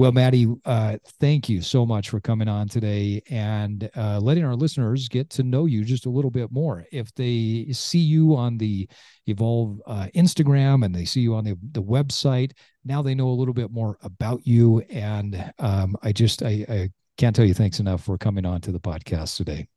Well, 0.00 0.12
Maddy, 0.12 0.46
uh, 0.64 0.96
thank 1.20 1.50
you 1.50 1.60
so 1.60 1.84
much 1.84 2.08
for 2.08 2.20
coming 2.20 2.48
on 2.48 2.68
today 2.68 3.20
and 3.28 3.90
uh, 3.94 4.18
letting 4.18 4.46
our 4.46 4.54
listeners 4.54 5.08
get 5.08 5.28
to 5.28 5.42
know 5.42 5.66
you 5.66 5.84
just 5.84 6.06
a 6.06 6.08
little 6.08 6.30
bit 6.30 6.50
more. 6.50 6.86
If 6.90 7.14
they 7.16 7.66
see 7.72 7.98
you 7.98 8.34
on 8.34 8.56
the 8.56 8.88
Evolve 9.26 9.78
uh, 9.86 10.06
Instagram 10.14 10.86
and 10.86 10.94
they 10.94 11.04
see 11.04 11.20
you 11.20 11.34
on 11.34 11.44
the, 11.44 11.54
the 11.72 11.82
website, 11.82 12.52
now 12.82 13.02
they 13.02 13.14
know 13.14 13.28
a 13.28 13.36
little 13.36 13.52
bit 13.52 13.70
more 13.70 13.98
about 14.00 14.46
you. 14.46 14.78
And 14.88 15.52
um, 15.58 15.94
I 16.02 16.12
just, 16.12 16.42
I, 16.42 16.64
I 16.66 16.90
can't 17.18 17.36
tell 17.36 17.44
you 17.44 17.52
thanks 17.52 17.78
enough 17.78 18.02
for 18.02 18.16
coming 18.16 18.46
on 18.46 18.62
to 18.62 18.72
the 18.72 18.80
podcast 18.80 19.36
today. 19.36 19.68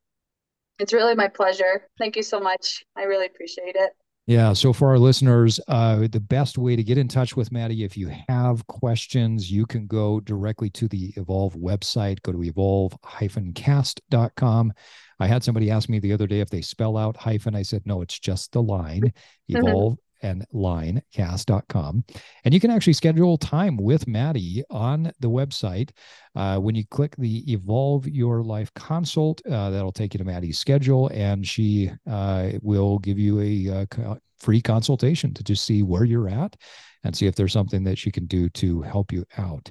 It's 0.79 0.93
really 0.93 1.15
my 1.15 1.27
pleasure. 1.27 1.89
Thank 1.99 2.15
you 2.15 2.23
so 2.23 2.39
much. 2.39 2.85
I 2.95 3.03
really 3.03 3.25
appreciate 3.25 3.75
it. 3.75 3.91
Yeah. 4.25 4.53
So 4.53 4.71
for 4.71 4.87
our 4.87 4.97
listeners, 4.97 5.59
uh, 5.67 6.07
the 6.09 6.21
best 6.21 6.57
way 6.57 6.77
to 6.77 6.83
get 6.83 6.97
in 6.97 7.09
touch 7.09 7.35
with 7.35 7.51
Maddy, 7.51 7.83
if 7.83 7.97
you 7.97 8.09
have 8.29 8.65
questions, 8.67 9.51
you 9.51 9.65
can 9.65 9.85
go 9.85 10.21
directly 10.21 10.69
to 10.71 10.87
the 10.87 11.11
Evolve 11.17 11.55
website. 11.55 12.21
Go 12.21 12.31
to 12.31 12.41
evolve-cast.com. 12.41 14.73
I 15.19 15.27
had 15.27 15.43
somebody 15.43 15.69
ask 15.69 15.89
me 15.89 15.99
the 15.99 16.13
other 16.13 16.27
day 16.27 16.39
if 16.39 16.49
they 16.49 16.61
spell 16.61 16.95
out 16.95 17.17
hyphen. 17.17 17.53
I 17.53 17.63
said, 17.63 17.81
no, 17.85 18.01
it's 18.01 18.17
just 18.17 18.53
the 18.53 18.63
line, 18.63 19.11
evolve 19.49 19.97
and 20.23 20.45
linecast.com. 20.53 22.03
And 22.43 22.53
you 22.53 22.59
can 22.59 22.71
actually 22.71 22.93
schedule 22.93 23.37
time 23.37 23.77
with 23.77 24.07
Maddy 24.07 24.63
on 24.69 25.11
the 25.19 25.29
website. 25.29 25.91
Uh, 26.35 26.57
when 26.57 26.73
you 26.73 26.85
click 26.87 27.15
the 27.17 27.51
Evolve 27.51 28.07
Your 28.07 28.41
Life 28.41 28.73
consult, 28.73 29.45
uh, 29.45 29.69
that'll 29.69 29.91
take 29.91 30.13
you 30.13 30.17
to 30.17 30.23
Maddy's 30.23 30.57
schedule, 30.57 31.09
and 31.13 31.45
she 31.45 31.91
uh, 32.09 32.51
will 32.61 32.97
give 32.99 33.19
you 33.19 33.39
a 33.39 33.81
uh, 33.81 34.15
free 34.39 34.61
consultation 34.61 35.33
to 35.33 35.43
just 35.43 35.63
see 35.63 35.83
where 35.83 36.05
you're 36.05 36.29
at 36.29 36.55
and 37.03 37.15
see 37.15 37.27
if 37.27 37.35
there's 37.35 37.53
something 37.53 37.83
that 37.83 37.97
she 37.97 38.11
can 38.11 38.25
do 38.25 38.49
to 38.49 38.81
help 38.81 39.11
you 39.11 39.25
out. 39.37 39.69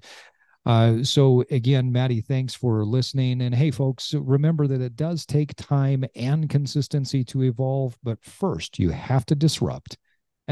Uh, 0.64 1.02
so 1.02 1.44
again, 1.50 1.90
Maddy, 1.90 2.20
thanks 2.20 2.54
for 2.54 2.84
listening. 2.84 3.42
And 3.42 3.54
hey, 3.54 3.70
folks, 3.70 4.14
remember 4.14 4.68
that 4.68 4.80
it 4.80 4.94
does 4.94 5.26
take 5.26 5.54
time 5.56 6.04
and 6.14 6.48
consistency 6.48 7.24
to 7.24 7.42
evolve, 7.42 7.98
but 8.02 8.22
first 8.22 8.78
you 8.78 8.90
have 8.90 9.26
to 9.26 9.34
disrupt 9.34 9.98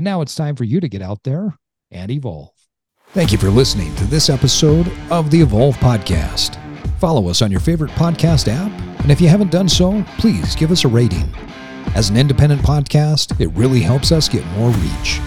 and 0.00 0.04
now 0.06 0.22
it's 0.22 0.34
time 0.34 0.56
for 0.56 0.64
you 0.64 0.80
to 0.80 0.88
get 0.88 1.02
out 1.02 1.22
there 1.24 1.58
and 1.90 2.10
evolve. 2.10 2.54
Thank 3.08 3.32
you 3.32 3.38
for 3.38 3.50
listening 3.50 3.94
to 3.96 4.04
this 4.04 4.30
episode 4.30 4.90
of 5.10 5.30
the 5.30 5.42
Evolve 5.42 5.76
Podcast. 5.76 6.56
Follow 6.98 7.28
us 7.28 7.42
on 7.42 7.50
your 7.50 7.60
favorite 7.60 7.90
podcast 7.90 8.48
app, 8.48 8.72
and 9.02 9.10
if 9.10 9.20
you 9.20 9.28
haven't 9.28 9.50
done 9.50 9.68
so, 9.68 10.02
please 10.16 10.56
give 10.56 10.70
us 10.70 10.86
a 10.86 10.88
rating. 10.88 11.28
As 11.94 12.08
an 12.08 12.16
independent 12.16 12.62
podcast, 12.62 13.38
it 13.38 13.48
really 13.48 13.82
helps 13.82 14.10
us 14.10 14.26
get 14.26 14.42
more 14.56 14.70
reach. 14.70 15.20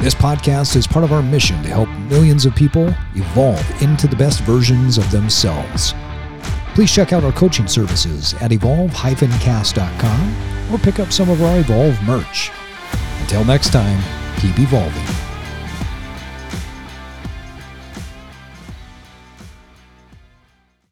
This 0.00 0.14
podcast 0.14 0.76
is 0.76 0.86
part 0.86 1.04
of 1.04 1.12
our 1.12 1.20
mission 1.20 1.60
to 1.64 1.68
help 1.68 1.88
millions 2.08 2.46
of 2.46 2.54
people 2.54 2.94
evolve 3.16 3.82
into 3.82 4.06
the 4.06 4.14
best 4.14 4.42
versions 4.42 4.96
of 4.96 5.10
themselves. 5.10 5.92
Please 6.74 6.92
check 6.92 7.12
out 7.12 7.24
our 7.24 7.32
coaching 7.32 7.66
services 7.66 8.34
at 8.34 8.52
evolve-cast.com 8.52 10.34
or 10.72 10.78
pick 10.78 11.00
up 11.00 11.12
some 11.12 11.28
of 11.28 11.42
our 11.42 11.58
Evolve 11.58 12.00
merch. 12.04 12.52
Until 13.22 13.44
next 13.44 13.70
time, 13.70 14.02
keep 14.40 14.58
evolving. 14.58 15.31